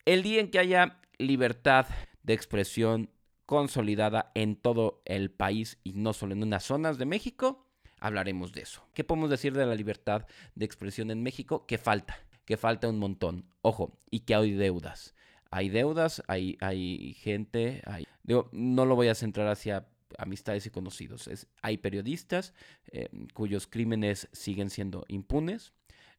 el 0.05 0.23
día 0.23 0.39
en 0.39 0.51
que 0.51 0.59
haya 0.59 0.99
libertad 1.17 1.87
de 2.23 2.33
expresión 2.33 3.09
consolidada 3.45 4.31
en 4.35 4.55
todo 4.55 5.01
el 5.05 5.31
país 5.31 5.77
y 5.83 5.93
no 5.93 6.13
solo 6.13 6.33
en 6.33 6.43
unas 6.43 6.63
zonas 6.63 6.97
de 6.97 7.05
México, 7.05 7.67
hablaremos 7.99 8.53
de 8.53 8.61
eso. 8.61 8.87
¿Qué 8.93 9.03
podemos 9.03 9.29
decir 9.29 9.53
de 9.53 9.65
la 9.65 9.75
libertad 9.75 10.25
de 10.55 10.65
expresión 10.65 11.11
en 11.11 11.23
México? 11.23 11.65
Que 11.65 11.77
falta, 11.77 12.17
que 12.45 12.57
falta 12.57 12.89
un 12.89 12.99
montón. 12.99 13.45
Ojo, 13.61 13.97
y 14.09 14.21
que 14.21 14.35
hay 14.35 14.53
deudas. 14.53 15.15
Hay 15.51 15.69
deudas, 15.69 16.23
hay, 16.27 16.57
hay 16.59 17.13
gente, 17.13 17.81
hay... 17.85 18.05
No 18.23 18.85
lo 18.85 18.95
voy 18.95 19.07
a 19.07 19.15
centrar 19.15 19.47
hacia 19.47 19.87
amistades 20.17 20.65
y 20.65 20.69
conocidos. 20.69 21.29
Hay 21.61 21.77
periodistas 21.77 22.53
eh, 22.91 23.09
cuyos 23.33 23.67
crímenes 23.67 24.27
siguen 24.31 24.69
siendo 24.69 25.05
impunes. 25.07 25.73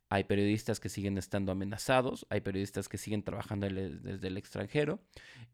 Hay 0.08 0.24
periodistas 0.24 0.78
que 0.78 0.88
siguen 0.88 1.18
estando 1.18 1.50
amenazados, 1.50 2.26
hay 2.30 2.40
periodistas 2.40 2.88
que 2.88 2.96
siguen 2.96 3.24
trabajando 3.24 3.66
desde 3.68 4.28
el 4.28 4.36
extranjero 4.36 5.00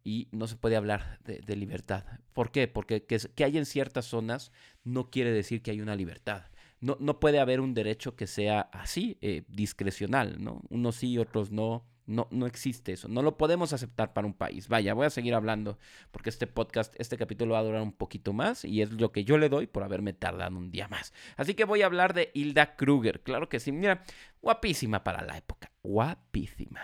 y 0.04 0.28
no 0.30 0.46
se 0.46 0.56
puede 0.56 0.76
hablar 0.76 1.18
de, 1.24 1.56
libertad. 1.56 2.04
¿Por 2.34 2.50
qué? 2.50 2.68
Porque 2.68 3.04
que, 3.04 3.44
hay 3.44 3.56
en 3.56 3.64
ciertas 3.64 4.04
zonas 4.04 4.52
no 4.84 5.10
quiere 5.10 5.32
decir 5.32 5.62
que 5.62 5.70
hay 5.70 5.80
una 5.80 5.96
libertad. 5.96 6.44
No, 6.80 6.96
no 7.00 7.18
puede 7.18 7.40
haber 7.40 7.60
un 7.60 7.72
derecho 7.72 8.14
que 8.14 8.26
sea 8.26 8.60
así, 8.60 9.16
eh, 9.22 9.44
discrecional, 9.48 10.42
¿no? 10.42 10.62
Unos 10.68 10.96
sí, 10.96 11.16
otros 11.16 11.50
no. 11.50 11.86
No, 12.06 12.26
no 12.30 12.46
existe 12.46 12.92
eso. 12.92 13.08
No 13.08 13.22
lo 13.22 13.36
podemos 13.36 13.72
aceptar 13.72 14.12
para 14.12 14.26
un 14.26 14.34
país. 14.34 14.68
Vaya, 14.68 14.94
voy 14.94 15.06
a 15.06 15.10
seguir 15.10 15.34
hablando 15.34 15.78
porque 16.10 16.30
este 16.30 16.46
podcast, 16.46 16.94
este 16.98 17.16
capítulo 17.16 17.54
va 17.54 17.60
a 17.60 17.64
durar 17.64 17.82
un 17.82 17.92
poquito 17.92 18.32
más 18.32 18.64
y 18.64 18.82
es 18.82 18.92
lo 18.92 19.12
que 19.12 19.24
yo 19.24 19.38
le 19.38 19.48
doy 19.48 19.66
por 19.66 19.82
haberme 19.82 20.12
tardado 20.12 20.56
un 20.56 20.70
día 20.70 20.88
más. 20.88 21.12
Así 21.36 21.54
que 21.54 21.64
voy 21.64 21.82
a 21.82 21.86
hablar 21.86 22.14
de 22.14 22.30
Hilda 22.34 22.76
Kruger. 22.76 23.22
Claro 23.22 23.48
que 23.48 23.60
sí. 23.60 23.72
Mira, 23.72 24.04
guapísima 24.40 25.04
para 25.04 25.24
la 25.24 25.36
época. 25.36 25.70
Guapísima. 25.82 26.80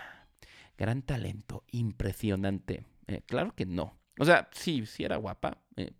Gran 0.77 1.01
talento. 1.01 1.63
Impresionante. 1.71 2.85
Eh, 3.07 3.21
claro 3.25 3.53
que 3.55 3.65
no. 3.65 3.97
O 4.19 4.25
sea, 4.25 4.49
sí, 4.51 4.85
sí 4.85 5.03
era 5.03 5.17
guapa. 5.17 5.57
Eh, 5.75 5.91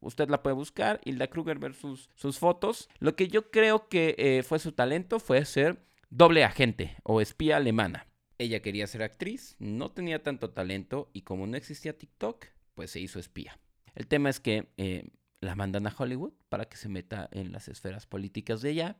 usted 0.00 0.28
la 0.28 0.42
puede 0.42 0.54
buscar. 0.54 1.00
Hilda 1.04 1.28
Kruger 1.28 1.58
ver 1.58 1.74
sus, 1.74 2.08
fotos. 2.38 2.88
Lo 2.98 3.16
que 3.16 3.28
yo 3.28 3.50
creo 3.50 3.88
que 3.88 4.14
eh, 4.18 4.42
fue 4.42 4.58
su 4.58 4.72
talento 4.72 5.20
fue 5.20 5.44
ser 5.44 5.84
doble 6.10 6.44
agente 6.44 6.96
o 7.02 7.20
espía 7.20 7.56
alemana. 7.56 8.06
Ella 8.38 8.60
quería 8.60 8.86
ser 8.86 9.02
actriz, 9.02 9.56
no 9.58 9.90
tenía 9.90 10.22
tanto 10.22 10.50
talento 10.50 11.10
y 11.12 11.22
como 11.22 11.46
no 11.46 11.56
existía 11.56 11.96
TikTok, 11.96 12.46
pues 12.74 12.90
se 12.90 13.00
hizo 13.00 13.18
espía. 13.18 13.58
El 13.94 14.06
tema 14.06 14.28
es 14.28 14.40
que 14.40 14.68
eh, 14.76 15.08
la 15.40 15.54
mandan 15.54 15.86
a 15.86 15.94
Hollywood 15.96 16.32
para 16.48 16.66
que 16.66 16.76
se 16.76 16.88
meta 16.88 17.28
en 17.32 17.52
las 17.52 17.68
esferas 17.68 18.06
políticas 18.06 18.60
de 18.60 18.70
ella. 18.70 18.96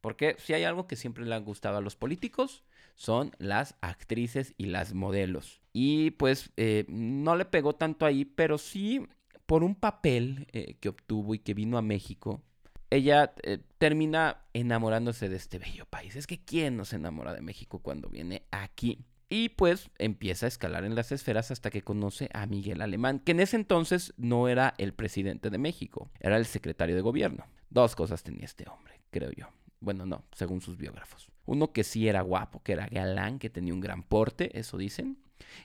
Porque 0.00 0.36
si 0.38 0.54
hay 0.54 0.64
algo 0.64 0.86
que 0.86 0.96
siempre 0.96 1.26
le 1.26 1.34
ha 1.34 1.38
gustado 1.38 1.76
a 1.76 1.80
los 1.80 1.96
políticos, 1.96 2.64
son 2.94 3.32
las 3.38 3.74
actrices 3.80 4.54
y 4.56 4.66
las 4.66 4.94
modelos. 4.94 5.60
Y 5.72 6.12
pues 6.12 6.50
eh, 6.56 6.84
no 6.88 7.36
le 7.36 7.44
pegó 7.44 7.74
tanto 7.74 8.06
ahí, 8.06 8.24
pero 8.24 8.58
sí 8.58 9.06
por 9.46 9.64
un 9.64 9.74
papel 9.74 10.46
eh, 10.52 10.76
que 10.80 10.88
obtuvo 10.88 11.34
y 11.34 11.38
que 11.38 11.54
vino 11.54 11.78
a 11.78 11.82
México 11.82 12.42
ella 12.90 13.34
eh, 13.42 13.58
termina 13.78 14.44
enamorándose 14.52 15.28
de 15.28 15.36
este 15.36 15.58
bello 15.58 15.86
país. 15.86 16.16
Es 16.16 16.26
que 16.26 16.38
¿quién 16.38 16.76
no 16.76 16.84
se 16.84 16.96
enamora 16.96 17.34
de 17.34 17.42
México 17.42 17.80
cuando 17.80 18.08
viene 18.08 18.44
aquí? 18.50 19.04
Y 19.30 19.50
pues 19.50 19.90
empieza 19.98 20.46
a 20.46 20.48
escalar 20.48 20.84
en 20.84 20.94
las 20.94 21.12
esferas 21.12 21.50
hasta 21.50 21.70
que 21.70 21.82
conoce 21.82 22.30
a 22.32 22.46
Miguel 22.46 22.80
Alemán, 22.80 23.18
que 23.18 23.32
en 23.32 23.40
ese 23.40 23.56
entonces 23.56 24.14
no 24.16 24.48
era 24.48 24.74
el 24.78 24.94
presidente 24.94 25.50
de 25.50 25.58
México, 25.58 26.10
era 26.18 26.38
el 26.38 26.46
secretario 26.46 26.96
de 26.96 27.02
gobierno. 27.02 27.44
Dos 27.68 27.94
cosas 27.94 28.22
tenía 28.22 28.46
este 28.46 28.64
hombre, 28.70 29.00
creo 29.10 29.30
yo. 29.32 29.48
Bueno, 29.80 30.06
no, 30.06 30.24
según 30.32 30.62
sus 30.62 30.78
biógrafos. 30.78 31.30
Uno 31.44 31.72
que 31.72 31.84
sí 31.84 32.08
era 32.08 32.22
guapo, 32.22 32.62
que 32.62 32.72
era 32.72 32.86
galán, 32.86 33.38
que 33.38 33.50
tenía 33.50 33.74
un 33.74 33.80
gran 33.80 34.02
porte, 34.02 34.58
eso 34.58 34.78
dicen. 34.78 35.18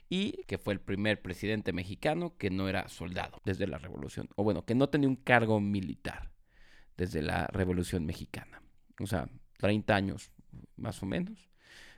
Y 0.10 0.44
que 0.44 0.58
fue 0.58 0.74
el 0.74 0.82
primer 0.82 1.22
presidente 1.22 1.72
mexicano 1.72 2.38
que 2.38 2.50
no 2.50 2.68
era 2.68 2.90
soldado 2.90 3.42
desde 3.46 3.66
la 3.66 3.78
revolución. 3.78 4.28
O 4.36 4.44
bueno, 4.44 4.66
que 4.66 4.76
no 4.76 4.90
tenía 4.90 5.08
un 5.08 5.16
cargo 5.16 5.60
militar 5.62 6.33
desde 6.98 7.22
la 7.22 7.48
revolución 7.48 8.06
mexicana. 8.06 8.62
O 9.00 9.08
sea, 9.08 9.28
30 9.58 9.96
años 9.96 10.32
más 10.76 11.02
o 11.02 11.06
menos 11.06 11.50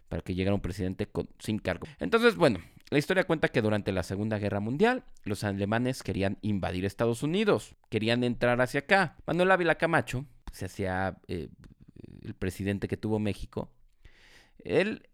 para 0.08 0.22
que 0.22 0.36
llegara 0.36 0.56
un 0.56 0.62
presidente 0.62 1.10
sin 1.40 1.60
cargo. 1.60 1.88
Entonces, 2.00 2.36
bueno, 2.36 2.60
la 2.90 3.00
historia 3.00 3.26
cuenta 3.26 3.48
que 3.48 3.62
durante 3.62 3.92
la 3.92 4.04
Segunda 4.04 4.38
Guerra 4.38 4.60
Mundial 4.60 5.04
los 5.24 5.44
alemanes 5.44 6.04
querían 6.04 6.38
invadir 6.42 6.86
Estados 6.86 7.24
Unidos, 7.24 7.76
querían 7.90 8.24
entrar 8.24 8.62
hacia 8.62 8.82
acá. 8.82 9.18
Manuel 9.26 9.52
Ávila 9.52 9.76
Camacho 9.76 10.26
se 10.52 10.66
hacía 10.66 11.18
eh, 11.28 11.50
el 12.24 12.36
presidente 12.36 12.88
que 12.88 12.98
tuvo 12.98 13.20
México. 13.20 13.72
Él, 14.60 15.10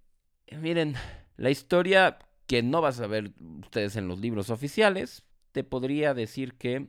miren, 0.52 0.96
la 1.38 1.50
historia 1.50 2.20
que 2.46 2.62
no 2.62 2.82
vas 2.82 3.00
a 3.00 3.08
ver 3.08 3.32
ustedes 3.62 3.96
en 3.96 4.08
los 4.10 4.20
libros 4.20 4.50
oficiales, 4.50 5.24
te 5.54 5.64
podría 5.64 6.14
decir 6.14 6.56
que 6.56 6.88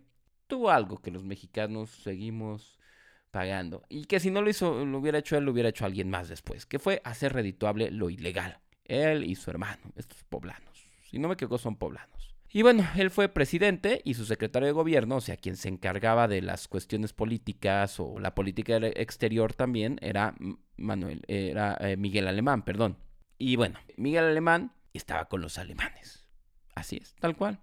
tuvo 0.49 0.71
algo 0.71 1.01
que 1.01 1.13
los 1.13 1.25
mexicanos 1.25 1.91
seguimos 1.91 2.79
pagando. 3.33 3.83
Y 3.89 4.05
que 4.05 4.21
si 4.21 4.31
no 4.31 4.43
lo 4.43 4.51
hizo, 4.51 4.85
lo 4.85 4.99
hubiera 4.99 5.19
hecho 5.19 5.37
él, 5.37 5.45
lo 5.45 5.51
hubiera 5.51 5.71
hecho 5.71 5.85
alguien 5.85 6.09
más 6.09 6.29
después. 6.29 6.67
Que 6.67 6.79
fue 6.79 7.03
hacer 7.03 7.33
redituable 7.33 7.91
lo 7.91 8.11
ilegal. 8.11 8.61
Él 8.85 9.25
y 9.25 9.35
su 9.35 9.51
hermano, 9.51 9.83
estos 9.97 10.23
poblanos. 10.25 10.87
Si 11.11 11.19
no 11.19 11.27
me 11.27 11.35
equivoco, 11.35 11.59
son 11.59 11.77
poblanos. 11.77 12.37
Y 12.55 12.61
bueno, 12.61 12.87
él 12.97 13.11
fue 13.11 13.31
presidente 13.31 14.03
y 14.05 14.13
su 14.13 14.27
secretario 14.27 14.67
de 14.67 14.73
gobierno, 14.73 15.17
o 15.17 15.21
sea, 15.23 15.39
quien 15.39 15.57
se 15.57 15.69
encargaba 15.69 16.29
de 16.29 16.43
las 16.43 16.69
cuestiones 16.69 17.15
políticas 17.15 17.99
o 17.99 18.19
la 18.21 18.35
política 18.35 18.77
exterior 18.77 19.55
también, 19.55 19.99
era 20.03 20.35
Manuel, 20.77 21.23
era 21.29 21.79
eh, 21.81 21.97
Miguel 21.97 22.29
Alemán, 22.29 22.63
perdón. 22.63 22.99
Y 23.39 23.57
bueno, 23.57 23.79
Miguel 23.97 24.25
Alemán 24.25 24.73
estaba 24.93 25.31
con 25.31 25.41
los 25.41 25.57
alemanes. 25.57 26.27
Así 26.75 26.99
es, 27.01 27.15
tal 27.15 27.37
cual. 27.37 27.61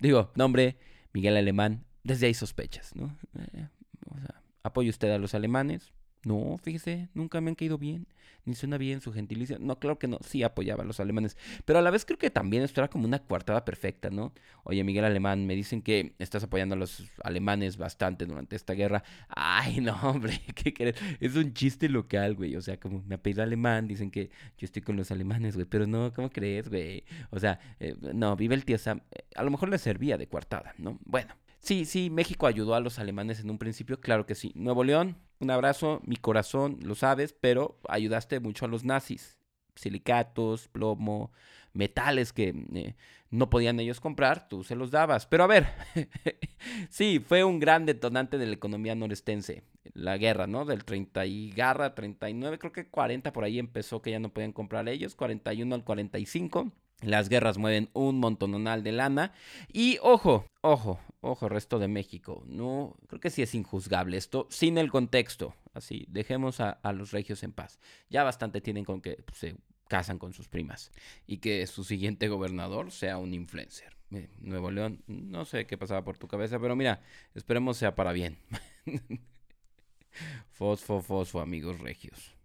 Digo, 0.00 0.32
nombre, 0.34 0.78
Miguel 1.12 1.36
Alemán, 1.36 1.84
desde 2.02 2.26
ahí 2.26 2.34
sospechas, 2.34 2.96
¿no? 2.96 3.16
Eh, 3.38 3.68
o 4.10 4.18
sea, 4.18 4.42
¿Apoya 4.64 4.88
usted 4.88 5.10
a 5.10 5.18
los 5.18 5.34
alemanes? 5.34 5.92
No, 6.24 6.56
fíjese, 6.62 7.10
nunca 7.12 7.42
me 7.42 7.50
han 7.50 7.54
caído 7.54 7.76
bien, 7.76 8.06
ni 8.46 8.54
suena 8.54 8.78
bien 8.78 9.02
su 9.02 9.12
gentilicio. 9.12 9.58
No, 9.60 9.78
claro 9.78 9.98
que 9.98 10.08
no, 10.08 10.18
sí 10.22 10.42
apoyaba 10.42 10.82
a 10.82 10.86
los 10.86 10.98
alemanes. 11.00 11.36
Pero 11.66 11.78
a 11.78 11.82
la 11.82 11.90
vez 11.90 12.06
creo 12.06 12.16
que 12.18 12.30
también 12.30 12.62
esto 12.62 12.80
era 12.80 12.88
como 12.88 13.04
una 13.04 13.18
coartada 13.18 13.66
perfecta, 13.66 14.08
¿no? 14.08 14.32
Oye, 14.62 14.82
Miguel 14.82 15.04
Alemán, 15.04 15.44
me 15.44 15.54
dicen 15.54 15.82
que 15.82 16.14
estás 16.18 16.42
apoyando 16.44 16.76
a 16.76 16.78
los 16.78 17.10
alemanes 17.22 17.76
bastante 17.76 18.24
durante 18.24 18.56
esta 18.56 18.72
guerra. 18.72 19.04
Ay, 19.28 19.82
no, 19.82 19.94
hombre, 20.02 20.40
¿qué 20.54 20.72
crees? 20.72 20.96
Es 21.20 21.36
un 21.36 21.52
chiste 21.52 21.90
local, 21.90 22.34
güey. 22.34 22.56
O 22.56 22.62
sea, 22.62 22.80
como 22.80 23.02
me 23.02 23.16
apellido 23.16 23.42
alemán, 23.42 23.86
dicen 23.86 24.10
que 24.10 24.30
yo 24.56 24.64
estoy 24.64 24.80
con 24.80 24.96
los 24.96 25.10
alemanes, 25.10 25.56
güey. 25.56 25.66
Pero 25.66 25.86
no, 25.86 26.10
¿cómo 26.14 26.30
crees, 26.30 26.70
güey? 26.70 27.04
O 27.30 27.38
sea, 27.38 27.60
eh, 27.80 27.96
no, 28.14 28.34
vive 28.34 28.54
el 28.54 28.64
tío 28.64 28.78
Sam. 28.78 29.02
A 29.36 29.42
lo 29.42 29.50
mejor 29.50 29.68
le 29.68 29.76
servía 29.76 30.16
de 30.16 30.26
coartada, 30.26 30.74
¿no? 30.78 30.98
Bueno. 31.04 31.34
Sí, 31.64 31.86
sí, 31.86 32.10
México 32.10 32.46
ayudó 32.46 32.74
a 32.74 32.80
los 32.80 32.98
alemanes 32.98 33.40
en 33.40 33.48
un 33.48 33.56
principio, 33.56 33.98
claro 33.98 34.26
que 34.26 34.34
sí. 34.34 34.52
Nuevo 34.54 34.84
León, 34.84 35.16
un 35.38 35.50
abrazo, 35.50 36.02
mi 36.04 36.16
corazón, 36.16 36.78
lo 36.82 36.94
sabes, 36.94 37.32
pero 37.32 37.78
ayudaste 37.88 38.38
mucho 38.38 38.66
a 38.66 38.68
los 38.68 38.84
nazis. 38.84 39.38
Silicatos, 39.74 40.68
plomo, 40.68 41.32
metales 41.72 42.34
que 42.34 42.54
eh, 42.74 42.96
no 43.30 43.48
podían 43.48 43.80
ellos 43.80 43.98
comprar, 43.98 44.46
tú 44.46 44.62
se 44.62 44.76
los 44.76 44.90
dabas. 44.90 45.24
Pero 45.24 45.44
a 45.44 45.46
ver, 45.46 45.66
sí, 46.90 47.18
fue 47.18 47.44
un 47.44 47.60
gran 47.60 47.86
detonante 47.86 48.36
de 48.36 48.44
la 48.44 48.52
economía 48.52 48.94
norestense, 48.94 49.62
la 49.94 50.18
guerra, 50.18 50.46
¿no? 50.46 50.66
Del 50.66 50.84
30 50.84 51.24
y 51.24 51.50
garra, 51.50 51.94
39, 51.94 52.58
creo 52.58 52.72
que 52.72 52.88
40 52.88 53.32
por 53.32 53.42
ahí 53.42 53.58
empezó 53.58 54.02
que 54.02 54.10
ya 54.10 54.20
no 54.20 54.28
podían 54.28 54.52
comprar 54.52 54.86
ellos, 54.86 55.14
41 55.14 55.74
al 55.74 55.84
45. 55.84 56.70
Las 57.00 57.30
guerras 57.30 57.56
mueven 57.56 57.88
un 57.94 58.20
montononal 58.20 58.82
de 58.82 58.92
lana. 58.92 59.32
Y 59.72 59.98
ojo, 60.02 60.46
ojo, 60.60 61.00
ojo, 61.24 61.48
resto 61.48 61.78
de 61.78 61.88
México. 61.88 62.44
No, 62.46 62.96
creo 63.06 63.20
que 63.20 63.30
sí 63.30 63.42
es 63.42 63.54
injuzgable 63.54 64.16
esto, 64.16 64.46
sin 64.50 64.78
el 64.78 64.90
contexto. 64.90 65.54
Así, 65.72 66.06
dejemos 66.08 66.60
a, 66.60 66.78
los 66.92 67.10
regios 67.10 67.42
en 67.42 67.52
paz. 67.52 67.80
Ya 68.08 68.22
bastante 68.22 68.60
tienen 68.60 68.84
con 68.84 69.00
que 69.00 69.24
se 69.32 69.56
casan 69.88 70.18
con 70.18 70.32
sus 70.32 70.48
primas. 70.48 70.92
Y 71.26 71.38
que 71.38 71.66
su 71.66 71.84
siguiente 71.84 72.28
gobernador 72.28 72.90
sea 72.90 73.18
un 73.18 73.34
influencer. 73.34 73.96
Nuevo 74.40 74.70
León, 74.70 75.02
no 75.08 75.44
sé 75.44 75.66
qué 75.66 75.76
pasaba 75.76 76.04
por 76.04 76.18
tu 76.18 76.28
cabeza, 76.28 76.60
pero 76.60 76.76
mira, 76.76 77.00
esperemos 77.34 77.78
sea 77.78 77.96
para 77.96 78.12
bien. 78.12 78.38
fosfo, 80.50 81.00
fosfo, 81.00 81.40
amigos 81.40 81.80
regios. 81.80 82.36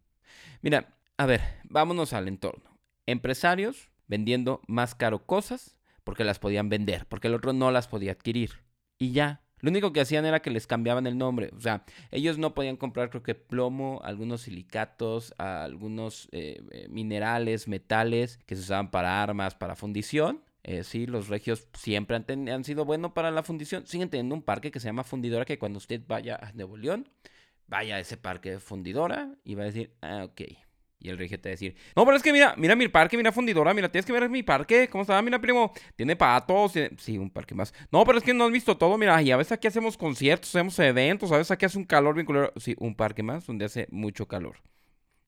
Mira, 0.61 0.97
a 1.17 1.25
ver, 1.27 1.41
vámonos 1.65 2.13
al 2.13 2.27
entorno. 2.27 2.79
Empresarios 3.05 3.91
vendiendo 4.07 4.61
más 4.67 4.95
caro 4.95 5.25
cosas 5.25 5.77
porque 6.03 6.23
las 6.23 6.39
podían 6.39 6.69
vender, 6.69 7.05
porque 7.05 7.27
el 7.27 7.35
otro 7.35 7.53
no 7.53 7.69
las 7.69 7.87
podía 7.87 8.13
adquirir. 8.13 8.68
Y 8.99 9.13
ya. 9.13 9.41
Lo 9.61 9.71
único 9.71 9.91
que 9.91 10.01
hacían 10.01 10.25
era 10.25 10.41
que 10.41 10.51
les 10.51 10.67
cambiaban 10.67 11.07
el 11.07 11.17
nombre. 11.17 11.51
O 11.55 11.59
sea, 11.59 11.83
ellos 12.11 12.37
no 12.37 12.53
podían 12.53 12.77
comprar, 12.77 13.09
creo 13.09 13.23
que 13.23 13.35
plomo, 13.35 13.99
algunos 14.03 14.41
silicatos, 14.41 15.33
algunos 15.37 16.29
eh, 16.31 16.61
eh, 16.71 16.87
minerales, 16.89 17.67
metales 17.67 18.39
que 18.45 18.55
se 18.55 18.61
usaban 18.61 18.91
para 18.91 19.21
armas, 19.21 19.55
para 19.55 19.75
fundición. 19.75 20.41
Eh, 20.63 20.83
sí, 20.83 21.07
los 21.07 21.27
regios 21.27 21.67
siempre 21.73 22.15
han, 22.15 22.49
han 22.49 22.63
sido 22.63 22.85
buenos 22.85 23.11
para 23.11 23.31
la 23.31 23.43
fundición. 23.43 23.85
Siguen 23.85 24.09
teniendo 24.09 24.35
un 24.35 24.43
parque 24.43 24.71
que 24.71 24.79
se 24.79 24.87
llama 24.87 25.03
Fundidora, 25.03 25.45
que 25.45 25.59
cuando 25.59 25.77
usted 25.77 26.01
vaya 26.07 26.37
a 26.41 26.53
Nuevo 26.53 26.77
León, 26.77 27.09
vaya 27.67 27.95
a 27.95 27.99
ese 27.99 28.17
parque 28.17 28.51
de 28.51 28.59
fundidora 28.59 29.35
y 29.43 29.55
va 29.55 29.63
a 29.63 29.65
decir, 29.65 29.93
ah, 30.01 30.23
ok, 30.25 30.41
y 30.99 31.09
el 31.09 31.17
regio 31.17 31.39
te 31.39 31.49
va 31.49 31.51
a 31.51 31.55
decir, 31.55 31.75
no, 31.95 32.05
pero 32.05 32.17
es 32.17 32.23
que 32.23 32.33
mira, 32.33 32.53
mira 32.57 32.75
mi 32.75 32.87
parque, 32.87 33.15
mira 33.15 33.31
fundidora, 33.31 33.73
mira, 33.73 33.89
tienes 33.89 34.05
que 34.05 34.11
ver 34.11 34.29
mi 34.29 34.43
parque, 34.43 34.87
¿cómo 34.89 35.03
está? 35.03 35.21
Mira, 35.21 35.39
primo, 35.39 35.71
tiene 35.95 36.15
patos, 36.15 36.73
sí, 36.97 37.17
un 37.17 37.29
parque 37.29 37.55
más. 37.55 37.73
No, 37.91 38.03
pero 38.05 38.17
es 38.17 38.23
que 38.23 38.33
no 38.33 38.45
has 38.45 38.51
visto 38.51 38.77
todo, 38.77 38.97
mira, 38.97 39.21
y 39.21 39.31
a 39.31 39.37
veces 39.37 39.53
aquí 39.53 39.67
hacemos 39.67 39.97
conciertos, 39.97 40.49
hacemos 40.49 40.77
eventos, 40.79 41.31
a 41.31 41.37
veces 41.37 41.51
aquí 41.51 41.65
hace 41.65 41.77
un 41.77 41.85
calor 41.85 42.15
bien 42.15 42.27
Sí, 42.57 42.75
un 42.79 42.95
parque 42.95 43.23
más 43.23 43.45
donde 43.45 43.65
hace 43.65 43.87
mucho 43.91 44.27
calor. 44.27 44.57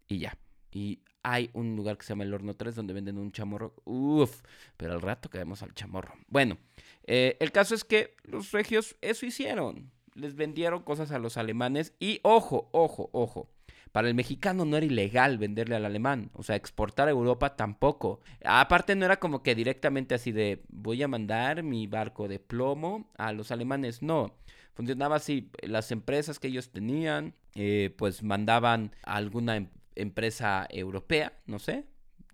Y 0.07 0.19
ya. 0.19 0.37
Y 0.71 0.99
hay 1.23 1.49
un 1.53 1.75
lugar 1.75 1.97
que 1.97 2.03
se 2.03 2.09
llama 2.09 2.23
el 2.23 2.33
Horno 2.33 2.55
3 2.55 2.75
donde 2.75 2.93
venden 2.93 3.17
un 3.17 3.31
chamorro. 3.31 3.73
Uf, 3.85 4.41
pero 4.77 4.93
al 4.93 5.01
rato 5.01 5.29
quedamos 5.29 5.63
al 5.63 5.73
chamorro. 5.73 6.13
Bueno, 6.27 6.57
eh, 7.05 7.37
el 7.39 7.51
caso 7.51 7.75
es 7.75 7.83
que 7.83 8.15
los 8.23 8.51
regios 8.51 8.95
eso 9.01 9.25
hicieron. 9.25 9.91
Les 10.13 10.35
vendieron 10.35 10.83
cosas 10.83 11.11
a 11.11 11.19
los 11.19 11.37
alemanes 11.37 11.93
y 11.99 12.19
ojo, 12.23 12.69
ojo, 12.71 13.09
ojo. 13.13 13.49
Para 13.91 14.07
el 14.07 14.13
mexicano 14.13 14.63
no 14.63 14.77
era 14.77 14.85
ilegal 14.85 15.37
venderle 15.37 15.75
al 15.75 15.85
alemán, 15.85 16.31
o 16.33 16.43
sea, 16.43 16.55
exportar 16.55 17.07
a 17.07 17.11
Europa 17.11 17.55
tampoco. 17.55 18.21
Aparte 18.43 18.95
no 18.95 19.05
era 19.05 19.19
como 19.19 19.43
que 19.43 19.53
directamente 19.53 20.15
así 20.15 20.31
de 20.31 20.63
voy 20.69 21.03
a 21.03 21.09
mandar 21.09 21.63
mi 21.63 21.87
barco 21.87 22.27
de 22.27 22.39
plomo 22.39 23.09
a 23.17 23.33
los 23.33 23.51
alemanes, 23.51 24.01
no. 24.01 24.35
Funcionaba 24.73 25.17
así, 25.17 25.49
las 25.61 25.91
empresas 25.91 26.39
que 26.39 26.47
ellos 26.47 26.71
tenían, 26.71 27.35
eh, 27.55 27.93
pues 27.97 28.23
mandaban 28.23 28.95
a 29.03 29.15
alguna 29.17 29.57
em-, 29.57 29.67
empresa 29.95 30.65
europea, 30.69 31.33
no 31.45 31.59
sé, 31.59 31.85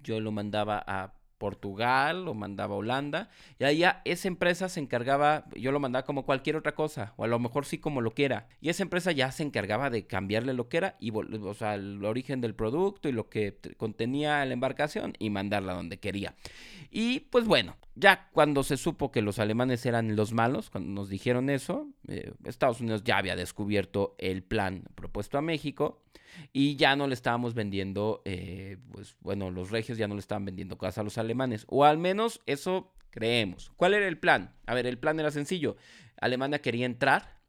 yo 0.03 0.19
lo 0.19 0.31
mandaba 0.31 0.83
a 0.85 1.16
Portugal, 1.37 2.25
lo 2.25 2.33
mandaba 2.33 2.75
Holanda, 2.75 3.29
y 3.59 3.65
allá 3.65 4.01
esa 4.05 4.27
empresa 4.27 4.69
se 4.69 4.79
encargaba, 4.79 5.45
yo 5.55 5.71
lo 5.71 5.79
mandaba 5.79 6.05
como 6.05 6.25
cualquier 6.25 6.55
otra 6.55 6.75
cosa, 6.75 7.13
o 7.17 7.23
a 7.23 7.27
lo 7.27 7.39
mejor 7.39 7.65
sí 7.65 7.77
como 7.77 8.01
lo 8.01 8.11
quiera, 8.11 8.47
y 8.61 8.69
esa 8.69 8.83
empresa 8.83 9.11
ya 9.11 9.31
se 9.31 9.43
encargaba 9.43 9.89
de 9.89 10.07
cambiarle 10.07 10.53
lo 10.53 10.69
que 10.69 10.77
era, 10.77 10.95
y, 10.99 11.11
o 11.11 11.53
sea, 11.53 11.75
el 11.75 12.03
origen 12.03 12.41
del 12.41 12.55
producto 12.55 13.09
y 13.09 13.11
lo 13.11 13.29
que 13.29 13.57
contenía 13.77 14.43
la 14.45 14.53
embarcación, 14.53 15.13
y 15.19 15.29
mandarla 15.29 15.73
donde 15.73 15.99
quería. 15.99 16.35
Y 16.89 17.21
pues 17.31 17.45
bueno, 17.45 17.75
ya 17.95 18.29
cuando 18.31 18.63
se 18.63 18.77
supo 18.77 19.11
que 19.11 19.21
los 19.21 19.39
alemanes 19.39 19.85
eran 19.85 20.15
los 20.15 20.33
malos, 20.33 20.69
cuando 20.69 20.89
nos 20.91 21.09
dijeron 21.09 21.49
eso, 21.49 21.87
eh, 22.07 22.33
Estados 22.45 22.81
Unidos 22.81 23.03
ya 23.03 23.17
había 23.17 23.35
descubierto 23.35 24.15
el 24.17 24.43
plan 24.43 24.83
propuesto 24.95 25.37
a 25.37 25.41
México, 25.41 26.03
y 26.53 26.75
ya 26.75 26.95
no 26.95 27.07
le 27.07 27.13
estábamos 27.13 27.53
vendiendo, 27.53 28.21
eh, 28.25 28.77
pues 28.91 29.15
bueno, 29.21 29.51
los 29.51 29.71
regios 29.71 29.97
ya 29.97 30.07
no 30.07 30.15
le 30.15 30.19
estaban 30.19 30.45
vendiendo 30.45 30.77
cosas 30.77 30.99
a 30.99 31.03
los 31.03 31.17
alemanes, 31.17 31.65
o 31.67 31.85
al 31.85 31.97
menos 31.97 32.41
eso 32.45 32.93
creemos. 33.09 33.71
¿Cuál 33.75 33.93
era 33.93 34.07
el 34.07 34.17
plan? 34.17 34.55
A 34.65 34.73
ver, 34.73 34.85
el 34.85 34.99
plan 34.99 35.19
era 35.19 35.31
sencillo. 35.31 35.77
Alemania 36.19 36.61
quería 36.61 36.85
entrar, 36.85 37.41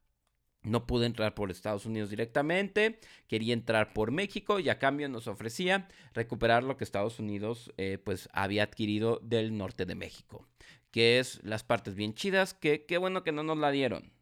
no 0.62 0.86
pudo 0.86 1.04
entrar 1.04 1.34
por 1.34 1.50
Estados 1.50 1.86
Unidos 1.86 2.10
directamente, 2.10 3.00
quería 3.26 3.54
entrar 3.54 3.92
por 3.92 4.10
México 4.10 4.58
y 4.60 4.68
a 4.68 4.78
cambio 4.78 5.08
nos 5.08 5.26
ofrecía 5.26 5.88
recuperar 6.14 6.64
lo 6.64 6.76
que 6.76 6.84
Estados 6.84 7.18
Unidos 7.18 7.72
eh, 7.76 7.98
pues 7.98 8.28
había 8.32 8.64
adquirido 8.64 9.20
del 9.22 9.56
norte 9.56 9.86
de 9.86 9.94
México, 9.94 10.46
que 10.90 11.18
es 11.18 11.42
las 11.44 11.64
partes 11.64 11.94
bien 11.94 12.14
chidas, 12.14 12.54
que 12.54 12.84
qué 12.86 12.98
bueno 12.98 13.22
que 13.22 13.32
no 13.32 13.42
nos 13.42 13.58
la 13.58 13.70
dieron, 13.70 14.12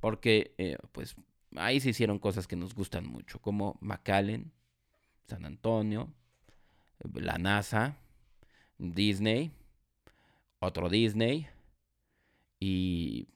porque 0.00 0.54
eh, 0.58 0.76
pues 0.92 1.16
ahí 1.56 1.80
se 1.80 1.90
hicieron 1.90 2.18
cosas 2.18 2.46
que 2.46 2.56
nos 2.56 2.74
gustan 2.74 3.06
mucho, 3.06 3.40
como 3.40 3.76
McAllen, 3.80 4.52
San 5.26 5.44
Antonio, 5.44 6.12
la 7.14 7.38
NASA, 7.38 7.96
Disney, 8.78 9.52
otro 10.60 10.88
Disney 10.88 11.48
y 12.60 13.28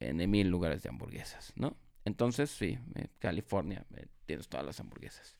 en 0.00 0.30
mil 0.30 0.48
lugares 0.48 0.82
de 0.82 0.88
hamburguesas, 0.88 1.52
¿no? 1.56 1.76
Entonces, 2.04 2.50
sí, 2.50 2.78
eh, 2.96 3.08
California, 3.18 3.84
eh, 3.94 4.06
tienes 4.26 4.48
todas 4.48 4.66
las 4.66 4.80
hamburguesas. 4.80 5.36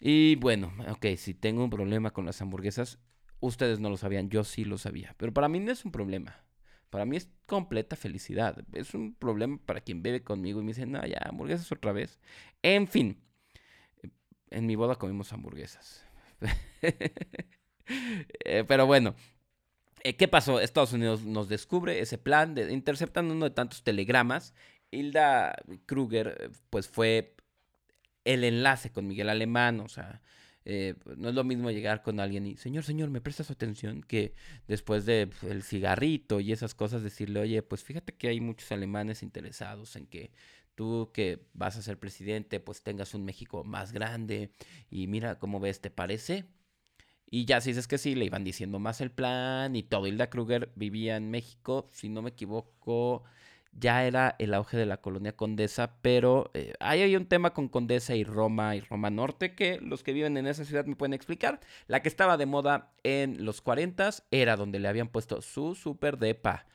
Y 0.00 0.36
bueno, 0.36 0.72
ok, 0.88 1.06
si 1.16 1.34
tengo 1.34 1.62
un 1.62 1.70
problema 1.70 2.12
con 2.12 2.24
las 2.24 2.40
hamburguesas, 2.40 2.98
ustedes 3.40 3.78
no 3.78 3.90
lo 3.90 3.96
sabían, 3.96 4.30
yo 4.30 4.44
sí 4.44 4.64
lo 4.64 4.78
sabía. 4.78 5.14
Pero 5.18 5.32
para 5.32 5.48
mí 5.48 5.60
no 5.60 5.70
es 5.70 5.84
un 5.84 5.92
problema. 5.92 6.42
Para 6.92 7.06
mí 7.06 7.16
es 7.16 7.30
completa 7.46 7.96
felicidad. 7.96 8.62
Es 8.74 8.92
un 8.92 9.14
problema 9.14 9.58
para 9.64 9.80
quien 9.80 10.02
bebe 10.02 10.22
conmigo 10.22 10.60
y 10.60 10.62
me 10.62 10.72
dice, 10.72 10.84
no, 10.84 11.02
ya, 11.06 11.22
hamburguesas 11.24 11.72
otra 11.72 11.90
vez. 11.92 12.20
En 12.60 12.86
fin, 12.86 13.16
en 14.50 14.66
mi 14.66 14.76
boda 14.76 14.96
comimos 14.96 15.32
hamburguesas. 15.32 16.04
Eh, 18.44 18.64
pero 18.66 18.86
bueno, 18.86 19.16
eh, 20.04 20.16
¿qué 20.16 20.28
pasó? 20.28 20.60
Estados 20.60 20.92
Unidos 20.92 21.24
nos 21.24 21.48
descubre 21.48 22.00
ese 22.00 22.16
plan, 22.16 22.54
de, 22.54 22.72
interceptan 22.72 23.30
uno 23.30 23.46
de 23.46 23.50
tantos 23.50 23.82
telegramas. 23.82 24.54
Hilda 24.92 25.56
Kruger, 25.84 26.38
eh, 26.40 26.50
pues 26.70 26.88
fue 26.88 27.34
el 28.24 28.44
enlace 28.44 28.92
con 28.92 29.08
Miguel 29.08 29.28
Alemán, 29.28 29.80
o 29.80 29.88
sea, 29.88 30.22
eh, 30.64 30.94
no 31.16 31.28
es 31.30 31.34
lo 31.34 31.44
mismo 31.44 31.70
llegar 31.70 32.02
con 32.02 32.20
alguien 32.20 32.46
y, 32.46 32.56
señor, 32.56 32.84
señor, 32.84 33.10
¿me 33.10 33.20
prestas 33.20 33.50
atención? 33.50 34.02
Que 34.02 34.34
después 34.68 35.04
de 35.06 35.28
pues, 35.28 35.52
el 35.52 35.62
cigarrito 35.62 36.40
y 36.40 36.52
esas 36.52 36.74
cosas 36.74 37.02
decirle, 37.02 37.40
oye, 37.40 37.62
pues 37.62 37.82
fíjate 37.82 38.14
que 38.14 38.28
hay 38.28 38.40
muchos 38.40 38.70
alemanes 38.72 39.22
interesados 39.22 39.96
en 39.96 40.06
que 40.06 40.30
tú 40.74 41.10
que 41.12 41.46
vas 41.54 41.76
a 41.76 41.82
ser 41.82 41.98
presidente, 41.98 42.60
pues 42.60 42.82
tengas 42.82 43.14
un 43.14 43.24
México 43.24 43.64
más 43.64 43.92
grande 43.92 44.50
y 44.90 45.06
mira 45.06 45.38
cómo 45.38 45.60
ves, 45.60 45.80
¿te 45.80 45.90
parece? 45.90 46.46
Y 47.30 47.46
ya 47.46 47.60
si 47.60 47.70
dices 47.70 47.88
que 47.88 47.98
sí, 47.98 48.14
le 48.14 48.26
iban 48.26 48.44
diciendo 48.44 48.78
más 48.78 49.00
el 49.00 49.10
plan 49.10 49.74
y 49.74 49.82
todo. 49.82 50.06
Hilda 50.06 50.28
Kruger 50.28 50.70
vivía 50.76 51.16
en 51.16 51.30
México, 51.30 51.88
si 51.92 52.08
no 52.10 52.22
me 52.22 52.30
equivoco, 52.30 53.24
ya 53.72 54.04
era 54.04 54.36
el 54.38 54.54
auge 54.54 54.76
de 54.76 54.86
la 54.86 54.98
colonia 54.98 55.36
Condesa, 55.36 55.96
pero 56.02 56.50
eh, 56.54 56.74
ahí 56.80 57.02
hay 57.02 57.16
un 57.16 57.26
tema 57.26 57.52
con 57.52 57.68
Condesa 57.68 58.14
y 58.14 58.24
Roma 58.24 58.76
y 58.76 58.80
Roma 58.80 59.10
Norte 59.10 59.54
que 59.54 59.78
los 59.80 60.02
que 60.02 60.12
viven 60.12 60.36
en 60.36 60.46
esa 60.46 60.64
ciudad 60.64 60.84
me 60.84 60.96
pueden 60.96 61.14
explicar. 61.14 61.60
La 61.86 62.02
que 62.02 62.08
estaba 62.08 62.36
de 62.36 62.46
moda 62.46 62.92
en 63.02 63.44
los 63.44 63.60
40 63.60 64.10
era 64.30 64.56
donde 64.56 64.78
le 64.78 64.88
habían 64.88 65.08
puesto 65.08 65.42
su 65.42 65.74
super 65.74 66.18
depa 66.18 66.66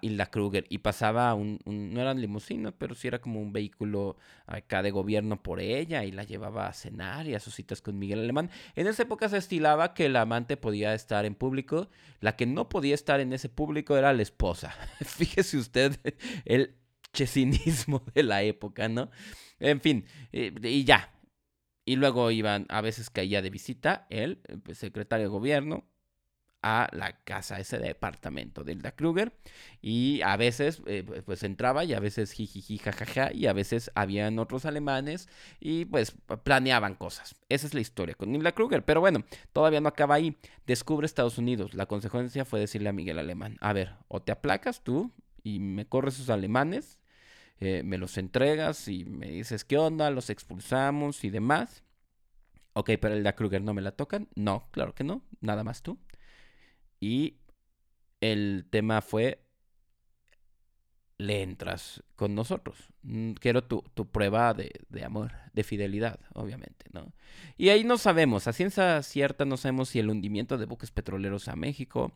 Hilda 0.00 0.30
Kruger 0.30 0.66
y 0.68 0.78
pasaba 0.78 1.34
un, 1.34 1.58
no 1.64 2.00
eran 2.00 2.20
limusinas, 2.20 2.74
pero 2.76 2.94
sí 2.94 3.08
era 3.08 3.20
como 3.20 3.40
un 3.40 3.52
vehículo 3.52 4.16
acá 4.46 4.82
de 4.82 4.90
gobierno 4.90 5.42
por 5.42 5.60
ella 5.60 6.04
y 6.04 6.12
la 6.12 6.24
llevaba 6.24 6.68
a 6.68 6.72
cenar 6.72 7.26
y 7.26 7.34
a 7.34 7.40
sus 7.40 7.54
citas 7.54 7.82
con 7.82 7.98
Miguel 7.98 8.20
Alemán. 8.20 8.50
En 8.74 8.86
esa 8.86 9.02
época 9.02 9.28
se 9.28 9.38
estilaba 9.38 9.94
que 9.94 10.06
el 10.06 10.16
amante 10.16 10.56
podía 10.56 10.94
estar 10.94 11.24
en 11.24 11.34
público, 11.34 11.88
la 12.20 12.36
que 12.36 12.46
no 12.46 12.68
podía 12.68 12.94
estar 12.94 13.20
en 13.20 13.32
ese 13.32 13.48
público 13.48 13.96
era 13.96 14.12
la 14.12 14.22
esposa. 14.22 14.74
Fíjese 15.04 15.58
usted 15.58 15.98
el 16.44 16.76
chesinismo 17.12 18.02
de 18.14 18.22
la 18.22 18.42
época, 18.42 18.88
¿no? 18.88 19.10
En 19.58 19.80
fin, 19.80 20.06
y 20.32 20.84
ya. 20.84 21.12
Y 21.84 21.96
luego 21.96 22.30
iban, 22.30 22.66
a 22.68 22.80
veces 22.80 23.10
caía 23.10 23.42
de 23.42 23.50
visita 23.50 24.06
el 24.08 24.40
secretario 24.72 25.26
de 25.26 25.30
gobierno, 25.30 25.84
a 26.62 26.88
la 26.92 27.12
casa, 27.24 27.58
ese 27.58 27.78
departamento 27.78 28.64
de 28.64 28.72
Hilda 28.72 28.92
Kruger. 28.92 29.32
Y 29.80 30.22
a 30.22 30.36
veces, 30.36 30.80
eh, 30.86 31.22
pues 31.24 31.42
entraba 31.42 31.84
y 31.84 31.92
a 31.92 32.00
veces 32.00 32.32
jijiji, 32.32 32.78
jajaja, 32.78 33.32
y 33.32 33.46
a 33.46 33.52
veces 33.52 33.90
habían 33.94 34.38
otros 34.38 34.64
alemanes 34.64 35.28
y 35.60 35.84
pues 35.86 36.14
planeaban 36.44 36.94
cosas. 36.94 37.34
Esa 37.48 37.66
es 37.66 37.74
la 37.74 37.80
historia 37.80 38.14
con 38.14 38.34
Hilda 38.34 38.52
Kruger. 38.52 38.84
Pero 38.84 39.00
bueno, 39.00 39.24
todavía 39.52 39.80
no 39.80 39.88
acaba 39.88 40.14
ahí. 40.14 40.36
Descubre 40.66 41.04
Estados 41.04 41.38
Unidos. 41.38 41.74
La 41.74 41.86
consecuencia 41.86 42.44
fue 42.44 42.60
decirle 42.60 42.88
a 42.88 42.92
Miguel 42.92 43.18
Alemán, 43.18 43.58
a 43.60 43.72
ver, 43.72 43.94
o 44.08 44.22
te 44.22 44.32
aplacas 44.32 44.82
tú 44.82 45.12
y 45.42 45.58
me 45.58 45.86
corres 45.86 46.14
esos 46.14 46.30
alemanes, 46.30 46.98
eh, 47.58 47.82
me 47.84 47.98
los 47.98 48.18
entregas 48.18 48.88
y 48.88 49.04
me 49.04 49.28
dices 49.28 49.64
qué 49.64 49.78
onda, 49.78 50.10
los 50.10 50.30
expulsamos 50.30 51.24
y 51.24 51.30
demás. 51.30 51.84
Ok, 52.74 52.90
pero 53.00 53.16
Hilda 53.16 53.34
Kruger 53.34 53.62
no 53.62 53.74
me 53.74 53.82
la 53.82 53.92
tocan. 53.92 54.28
No, 54.34 54.68
claro 54.70 54.94
que 54.94 55.04
no, 55.04 55.22
nada 55.40 55.62
más 55.62 55.82
tú. 55.82 55.98
Y 57.02 57.34
el 58.20 58.64
tema 58.70 59.02
fue, 59.02 59.44
le 61.18 61.42
entras 61.42 62.04
con 62.14 62.36
nosotros. 62.36 62.78
Mm, 63.02 63.32
quiero 63.32 63.64
tu, 63.64 63.82
prueba 64.12 64.54
de, 64.54 64.70
amor, 65.04 65.32
de 65.52 65.64
fidelidad, 65.64 66.20
obviamente, 66.32 66.86
¿no? 66.92 67.12
Y 67.58 67.70
ahí 67.70 67.82
no 67.82 67.98
sabemos, 67.98 68.46
a 68.46 68.52
ciencia 68.52 69.02
cierta 69.02 69.44
no 69.44 69.56
sabemos 69.56 69.88
si 69.88 69.98
el 69.98 70.10
hundimiento 70.10 70.58
de 70.58 70.66
buques 70.66 70.92
petroleros 70.92 71.48
a 71.48 71.56
México 71.56 72.12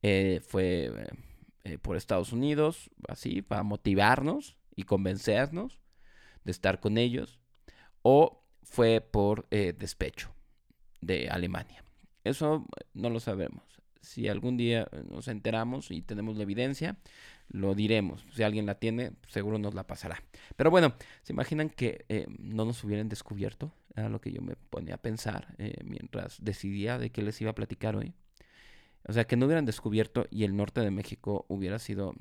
eh, 0.00 0.40
fue 0.42 0.90
eh, 1.64 1.76
por 1.76 1.98
Estados 1.98 2.32
Unidos, 2.32 2.88
así, 3.08 3.42
para 3.42 3.62
motivarnos 3.62 4.56
y 4.74 4.84
convencernos 4.84 5.82
de 6.44 6.52
estar 6.52 6.80
con 6.80 6.96
ellos, 6.96 7.40
o 8.00 8.42
fue 8.62 9.02
por 9.02 9.46
eh, 9.50 9.74
despecho 9.78 10.34
de 11.02 11.28
Alemania. 11.28 11.84
Eso 12.24 12.64
no 12.94 13.10
lo 13.10 13.20
sabemos. 13.20 13.79
Si 14.00 14.28
algún 14.28 14.56
día 14.56 14.88
eh, 14.92 15.02
nos 15.08 15.28
enteramos 15.28 15.90
y 15.90 16.02
tenemos 16.02 16.36
la 16.36 16.44
evidencia, 16.44 16.96
lo 17.48 17.74
diremos. 17.74 18.24
Si 18.32 18.42
alguien 18.42 18.66
la 18.66 18.76
tiene, 18.76 19.12
seguro 19.28 19.58
nos 19.58 19.74
la 19.74 19.86
pasará. 19.86 20.22
Pero 20.56 20.70
bueno, 20.70 20.94
¿se 21.22 21.32
imaginan 21.32 21.68
que 21.68 22.04
eh, 22.08 22.26
no 22.38 22.64
nos 22.64 22.82
hubieran 22.84 23.08
descubierto? 23.08 23.72
Era 23.94 24.08
lo 24.08 24.20
que 24.20 24.32
yo 24.32 24.40
me 24.40 24.56
ponía 24.56 24.94
a 24.94 24.98
pensar 24.98 25.54
eh, 25.58 25.74
mientras 25.84 26.42
decidía 26.42 26.98
de 26.98 27.10
qué 27.10 27.22
les 27.22 27.40
iba 27.40 27.50
a 27.50 27.54
platicar 27.54 27.96
hoy. 27.96 28.14
O 29.06 29.12
sea, 29.12 29.26
que 29.26 29.36
no 29.36 29.46
hubieran 29.46 29.66
descubierto 29.66 30.26
y 30.30 30.44
el 30.44 30.56
norte 30.56 30.80
de 30.80 30.90
México 30.90 31.46
hubiera 31.48 31.78
sido, 31.78 32.14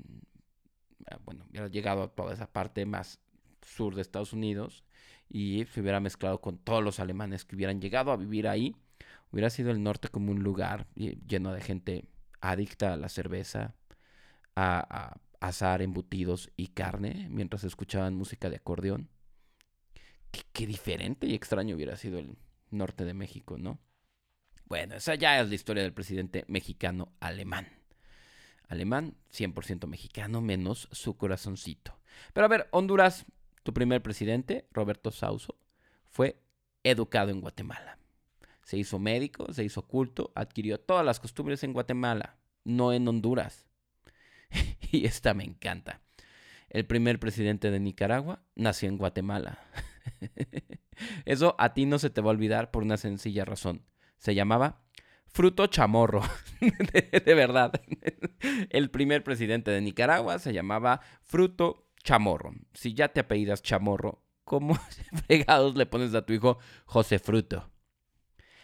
ah, 1.11 1.19
bueno, 1.25 1.45
hubiera 1.49 1.67
llegado 1.67 2.03
a 2.03 2.07
toda 2.09 2.33
esa 2.33 2.51
parte 2.51 2.85
más 2.85 3.19
sur 3.61 3.95
de 3.95 4.01
Estados 4.01 4.33
Unidos 4.33 4.83
y 5.29 5.65
se 5.65 5.81
hubiera 5.81 5.99
mezclado 5.99 6.41
con 6.41 6.57
todos 6.57 6.83
los 6.83 6.99
alemanes 6.99 7.45
que 7.45 7.55
hubieran 7.55 7.81
llegado 7.81 8.11
a 8.11 8.17
vivir 8.17 8.47
ahí 8.47 8.75
Hubiera 9.31 9.49
sido 9.49 9.71
el 9.71 9.83
norte 9.83 10.09
como 10.09 10.31
un 10.31 10.43
lugar 10.43 10.87
lleno 10.95 11.53
de 11.53 11.61
gente 11.61 12.05
adicta 12.41 12.93
a 12.93 12.97
la 12.97 13.09
cerveza, 13.09 13.75
a, 14.55 15.19
asar 15.39 15.81
embutidos 15.81 16.51
y 16.57 16.67
carne 16.67 17.27
mientras 17.29 17.63
escuchaban 17.63 18.15
música 18.15 18.49
de 18.49 18.57
acordeón. 18.57 19.09
Qué, 20.53 20.67
diferente 20.67 21.27
y 21.27 21.33
extraño 21.33 21.75
hubiera 21.75 21.95
sido 21.95 22.19
el 22.19 22.37
norte 22.69 23.05
de 23.05 23.13
México, 23.13 23.57
¿no? 23.57 23.79
Bueno, 24.65 24.95
esa 24.95 25.15
ya 25.15 25.39
es 25.39 25.47
la 25.47 25.55
historia 25.55 25.81
del 25.81 25.93
presidente 25.93 26.43
mexicano 26.47 27.13
alemán. 27.19 27.67
Alemán, 28.67 29.15
100% 29.31 29.87
mexicano, 29.87 30.41
menos 30.41 30.89
su 30.91 31.17
corazoncito. 31.17 31.99
Pero 32.33 32.45
a 32.45 32.49
ver, 32.49 32.67
Honduras, 32.71 33.25
tu 33.63 33.73
primer 33.73 34.03
presidente, 34.03 34.67
Roberto 34.71 35.11
Sauso, 35.11 35.55
fue 36.09 36.39
educado 36.83 37.31
en 37.31 37.41
Guatemala. 37.41 37.98
Se 38.69 38.77
hizo 38.77 38.99
médico, 38.99 39.51
se 39.51 39.63
hizo 39.63 39.87
culto, 39.87 40.31
adquirió 40.35 40.79
todas 40.79 41.03
las 41.03 41.19
costumbres 41.19 41.63
en 41.63 41.73
Guatemala, 41.73 42.37
no 42.63 42.93
en 42.93 43.07
Honduras. 43.07 43.67
y 44.91 45.07
esta 45.07 45.33
me 45.33 45.43
encanta. 45.43 46.03
El 46.69 46.85
primer 46.85 47.19
presidente 47.19 47.71
de 47.71 47.79
Nicaragua 47.79 48.43
nació 48.53 48.87
en 48.87 48.99
Guatemala. 48.99 49.57
Eso 51.25 51.55
a 51.57 51.73
ti 51.73 51.87
no 51.87 51.97
se 51.97 52.11
te 52.11 52.21
va 52.21 52.27
a 52.27 52.35
olvidar 52.35 52.69
por 52.69 52.83
una 52.83 52.97
sencilla 52.97 53.43
razón. 53.43 53.87
Se 54.19 54.35
llamaba 54.35 54.83
Fruto 55.25 55.65
Chamorro. 55.65 56.21
de, 56.61 57.33
verdad. 57.33 57.71
El 58.69 58.91
primer 58.91 59.23
presidente 59.23 59.71
de 59.71 59.81
Nicaragua 59.81 60.37
se 60.37 60.53
llamaba 60.53 61.01
Fruto 61.23 61.87
Chamorro. 62.03 62.53
Si 62.75 62.93
ya 62.93 63.07
te 63.07 63.21
apellidas 63.21 63.63
Chamorro, 63.63 64.21
¿cómo 64.43 64.75
fregados 65.25 65.75
le 65.75 65.87
pones 65.87 66.13
a 66.13 66.23
tu 66.23 66.33
hijo 66.33 66.59
José 66.85 67.17
Fruto? 67.17 67.71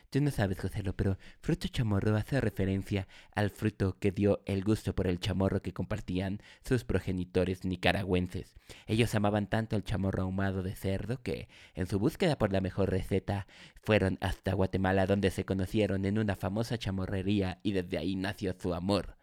Tú 0.09 0.21
no 0.21 0.31
sabes, 0.31 0.59
Joselo, 0.59 0.95
pero 0.95 1.17
fruto 1.41 1.67
chamorro 1.67 2.15
hace 2.15 2.39
referencia 2.39 3.07
al 3.33 3.49
fruto 3.49 3.97
que 3.99 4.11
dio 4.11 4.41
el 4.45 4.63
gusto 4.63 4.95
por 4.95 5.07
el 5.07 5.19
chamorro 5.19 5.61
que 5.61 5.73
compartían 5.73 6.41
sus 6.63 6.83
progenitores 6.83 7.65
nicaragüenses. 7.65 8.55
Ellos 8.87 9.13
amaban 9.15 9.47
tanto 9.47 9.75
el 9.75 9.83
chamorro 9.83 10.23
ahumado 10.23 10.63
de 10.63 10.75
cerdo 10.75 11.21
que, 11.21 11.49
en 11.73 11.87
su 11.87 11.99
búsqueda 11.99 12.37
por 12.37 12.53
la 12.53 12.61
mejor 12.61 12.89
receta, 12.89 13.47
fueron 13.81 14.17
hasta 14.21 14.53
Guatemala 14.53 15.05
donde 15.05 15.31
se 15.31 15.45
conocieron 15.45 16.05
en 16.05 16.17
una 16.17 16.35
famosa 16.35 16.77
chamorrería 16.77 17.59
y 17.63 17.73
desde 17.73 17.97
ahí 17.97 18.15
nació 18.15 18.55
su 18.57 18.73
amor. 18.73 19.17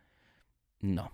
No, 0.80 1.12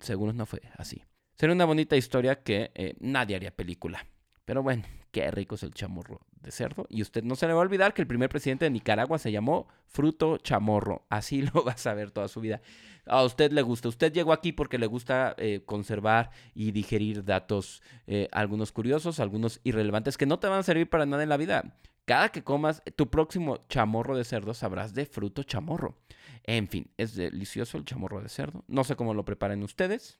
seguro 0.00 0.32
no 0.32 0.46
fue 0.46 0.60
así. 0.76 1.02
Sería 1.36 1.54
una 1.54 1.64
bonita 1.64 1.96
historia 1.96 2.42
que 2.42 2.70
eh, 2.74 2.96
nadie 3.00 3.36
haría 3.36 3.56
película. 3.56 4.04
Pero 4.44 4.62
bueno, 4.62 4.84
qué 5.10 5.30
rico 5.30 5.54
es 5.54 5.62
el 5.62 5.74
chamorro 5.74 6.20
de 6.40 6.50
cerdo. 6.50 6.86
Y 6.88 7.02
usted 7.02 7.22
no 7.22 7.36
se 7.36 7.46
le 7.46 7.52
va 7.52 7.60
a 7.60 7.62
olvidar 7.62 7.94
que 7.94 8.02
el 8.02 8.08
primer 8.08 8.28
presidente 8.28 8.64
de 8.64 8.70
Nicaragua 8.70 9.18
se 9.18 9.32
llamó 9.32 9.68
Fruto 9.86 10.38
Chamorro. 10.38 11.06
Así 11.08 11.42
lo 11.54 11.64
va 11.64 11.72
a 11.72 11.76
saber 11.76 12.10
toda 12.10 12.28
su 12.28 12.40
vida. 12.40 12.60
A 13.06 13.22
usted 13.24 13.52
le 13.52 13.62
gusta. 13.62 13.88
Usted 13.88 14.12
llegó 14.12 14.32
aquí 14.32 14.52
porque 14.52 14.78
le 14.78 14.86
gusta 14.86 15.34
eh, 15.38 15.62
conservar 15.64 16.30
y 16.54 16.72
digerir 16.72 17.24
datos, 17.24 17.82
eh, 18.06 18.28
algunos 18.32 18.72
curiosos, 18.72 19.20
algunos 19.20 19.60
irrelevantes, 19.64 20.16
que 20.16 20.26
no 20.26 20.38
te 20.38 20.48
van 20.48 20.60
a 20.60 20.64
servir 20.64 20.88
para 20.88 21.06
nada 21.06 21.22
en 21.22 21.28
la 21.28 21.36
vida. 21.36 21.76
Cada 22.04 22.30
que 22.30 22.42
comas 22.42 22.82
tu 22.96 23.08
próximo 23.08 23.66
chamorro 23.68 24.16
de 24.16 24.24
cerdo 24.24 24.54
sabrás 24.54 24.94
de 24.94 25.06
fruto 25.06 25.42
chamorro. 25.42 25.98
En 26.44 26.68
fin, 26.68 26.90
es 26.96 27.14
delicioso 27.14 27.78
el 27.78 27.84
chamorro 27.84 28.20
de 28.20 28.28
cerdo. 28.28 28.64
No 28.66 28.84
sé 28.84 28.96
cómo 28.96 29.14
lo 29.14 29.24
preparen 29.24 29.62
ustedes. 29.62 30.18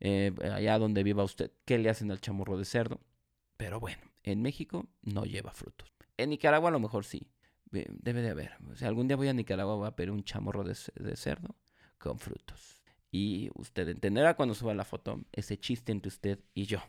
Eh, 0.00 0.32
allá 0.52 0.78
donde 0.78 1.02
viva 1.04 1.22
usted, 1.22 1.52
¿qué 1.64 1.78
le 1.78 1.88
hacen 1.88 2.10
al 2.10 2.20
chamorro 2.20 2.58
de 2.58 2.64
cerdo? 2.64 3.00
Pero 3.56 3.78
bueno, 3.78 4.02
en 4.24 4.42
México 4.42 4.88
no 5.02 5.24
lleva 5.24 5.52
frutos. 5.52 5.92
En 6.16 6.30
Nicaragua 6.30 6.68
a 6.68 6.72
lo 6.72 6.80
mejor 6.80 7.04
sí. 7.04 7.28
Debe 7.70 8.20
de 8.20 8.28
haber. 8.28 8.52
O 8.70 8.76
sea, 8.76 8.88
algún 8.88 9.08
día 9.08 9.16
voy 9.16 9.28
a 9.28 9.32
Nicaragua, 9.32 9.76
voy 9.76 9.88
a 9.88 9.96
pedir 9.96 10.10
un 10.10 10.24
chamorro 10.24 10.62
de, 10.62 10.74
cerdo 11.16 11.56
con 11.98 12.18
frutos. 12.18 12.82
Y 13.10 13.50
usted 13.54 13.88
entenderá 13.88 14.34
cuando 14.34 14.54
suba 14.54 14.74
la 14.74 14.84
foto 14.84 15.20
ese 15.32 15.58
chiste 15.58 15.90
entre 15.90 16.08
usted 16.08 16.38
y 16.54 16.66
yo. 16.66 16.82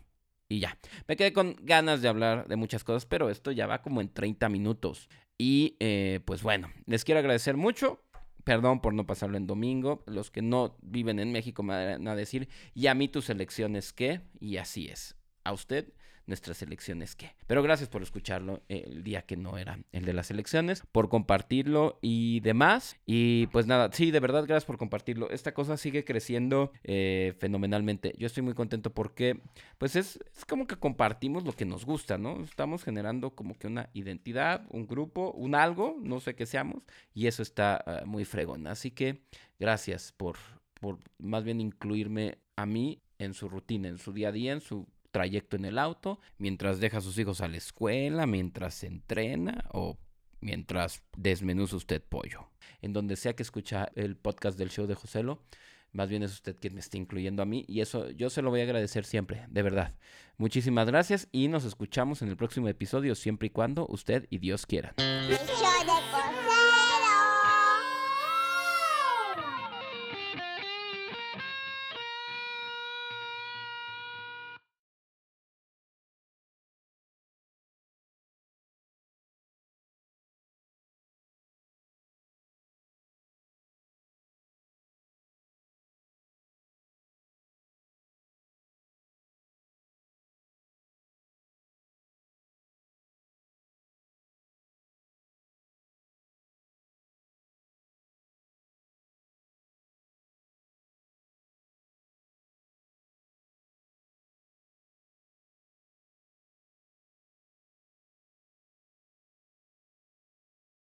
Y 0.50 0.60
ya. 0.60 0.78
Me 1.08 1.16
quedé 1.16 1.32
con 1.32 1.56
ganas 1.62 2.02
de 2.02 2.10
hablar 2.10 2.48
de 2.48 2.58
muchas 2.58 2.84
cosas, 2.84 3.06
pero 3.06 3.30
esto 3.30 3.52
ya 3.52 3.66
va 3.66 3.82
como 3.82 4.02
en 4.02 4.10
30 4.10 4.50
minutos. 4.50 5.10
Y 5.38 5.78
eh, 5.80 6.20
pues 6.26 6.44
bueno, 6.44 6.70
les 6.86 7.06
quiero 7.06 7.20
agradecer 7.20 7.56
mucho. 7.56 8.04
Perdón 8.44 8.82
por 8.82 8.94
no 8.94 9.06
pasarlo 9.06 9.38
en 9.38 9.48
domingo. 9.48 10.04
Los 10.06 10.32
que 10.32 10.42
no 10.42 10.78
viven 10.82 11.20
en 11.20 11.32
México 11.32 11.64
me 11.64 11.94
van 11.94 12.08
a 12.10 12.16
decir, 12.16 12.50
¿y 12.74 12.88
a 12.88 12.94
mí 12.94 13.08
tus 13.08 13.30
elecciones 13.30 13.94
qué? 13.94 14.22
Y 14.42 14.58
así 14.58 14.88
es. 14.88 15.16
A 15.46 15.54
usted 15.54 15.94
nuestras 16.26 16.62
elecciones 16.62 17.16
qué. 17.16 17.36
Pero 17.48 17.62
gracias 17.64 17.90
por 17.90 18.02
escucharlo 18.02 18.62
el 18.70 19.04
día 19.04 19.24
que 19.24 19.38
no 19.38 19.58
era 19.58 19.80
el 19.92 20.06
de 20.06 20.14
las 20.14 20.32
elecciones, 20.32 20.84
por 20.92 21.10
compartirlo 21.10 22.00
y 22.02 22.40
demás. 22.42 22.98
Y 23.06 23.48
pues 23.48 23.68
nada, 23.68 23.90
sí, 23.92 24.12
de 24.12 24.20
verdad, 24.20 24.46
gracias 24.46 24.66
por 24.66 24.78
compartirlo. 24.78 25.30
Esta 25.30 25.54
cosa 25.54 25.78
sigue 25.78 26.04
creciendo 26.04 26.72
eh, 26.84 27.34
fenomenalmente. 27.40 28.14
Yo 28.18 28.28
estoy 28.28 28.44
muy 28.44 28.54
contento 28.54 28.94
porque 28.94 29.42
pues 29.78 29.96
es, 29.96 30.20
es 30.36 30.46
como 30.46 30.68
que 30.68 30.78
compartimos 30.78 31.44
lo 31.44 31.54
que 31.54 31.66
nos 31.66 31.86
gusta, 31.86 32.18
¿no? 32.18 32.44
Estamos 32.44 32.84
generando 32.84 33.32
como 33.32 33.58
que 33.58 33.68
una 33.68 33.90
identidad, 33.94 34.66
un 34.70 34.88
grupo, 34.88 35.32
un 35.32 35.56
algo, 35.56 35.98
no 36.02 36.20
sé 36.20 36.36
qué 36.36 36.46
seamos, 36.46 36.84
y 37.14 37.28
eso 37.28 37.42
está 37.42 37.84
ah, 37.86 38.04
muy 38.06 38.26
fregón. 38.26 38.68
Así 38.68 38.92
que 38.92 39.24
gracias 39.60 40.12
por, 40.12 40.38
por 40.80 41.00
más 41.18 41.44
bien 41.44 41.62
incluirme 41.62 42.38
a 42.56 42.66
mí 42.66 43.02
en 43.18 43.34
su 43.34 43.50
rutina, 43.50 43.88
en 43.88 43.98
su 43.98 44.14
día 44.14 44.30
a 44.30 44.32
día, 44.32 44.54
en 44.54 44.62
su 44.62 44.88
trayecto 45.14 45.56
en 45.56 45.64
el 45.64 45.78
auto, 45.78 46.20
mientras 46.38 46.80
deja 46.80 46.98
a 46.98 47.02
sus 47.02 47.18
hijos 47.20 47.40
a 47.40 47.48
la 47.48 47.58
escuela, 47.58 48.26
mientras 48.26 48.74
se 48.74 48.88
entrena 48.88 49.64
o 49.72 49.98
mientras 50.42 51.04
desmenuza 51.16 51.78
usted 51.78 52.04
pollo. 52.04 52.50
En 52.82 52.92
donde 52.92 53.16
sea 53.16 53.36
que 53.36 53.44
escucha 53.44 53.90
el 53.96 54.18
podcast 54.18 54.58
del 54.58 54.72
show 54.72 54.88
de 54.88 54.96
Joselo, 54.96 55.44
más 55.94 56.10
bien 56.10 56.24
es 56.24 56.34
usted 56.34 56.58
quien 56.60 56.74
me 56.74 56.80
está 56.80 56.98
incluyendo 56.98 57.44
a 57.44 57.46
mí 57.46 57.64
y 57.68 57.82
eso 57.82 58.10
yo 58.10 58.32
se 58.32 58.42
lo 58.42 58.50
voy 58.50 58.62
a 58.62 58.64
agradecer 58.64 59.06
siempre, 59.06 59.46
de 59.50 59.62
verdad. 59.62 59.96
Muchísimas 60.38 60.88
gracias 60.88 61.28
y 61.32 61.48
nos 61.48 61.64
escuchamos 61.64 62.24
en 62.24 62.30
el 62.30 62.36
próximo 62.36 62.68
episodio 62.68 63.14
siempre 63.14 63.48
y 63.48 63.52
cuando 63.52 63.86
usted 63.88 64.26
y 64.32 64.40
Dios 64.40 64.66
quieran. 64.66 64.96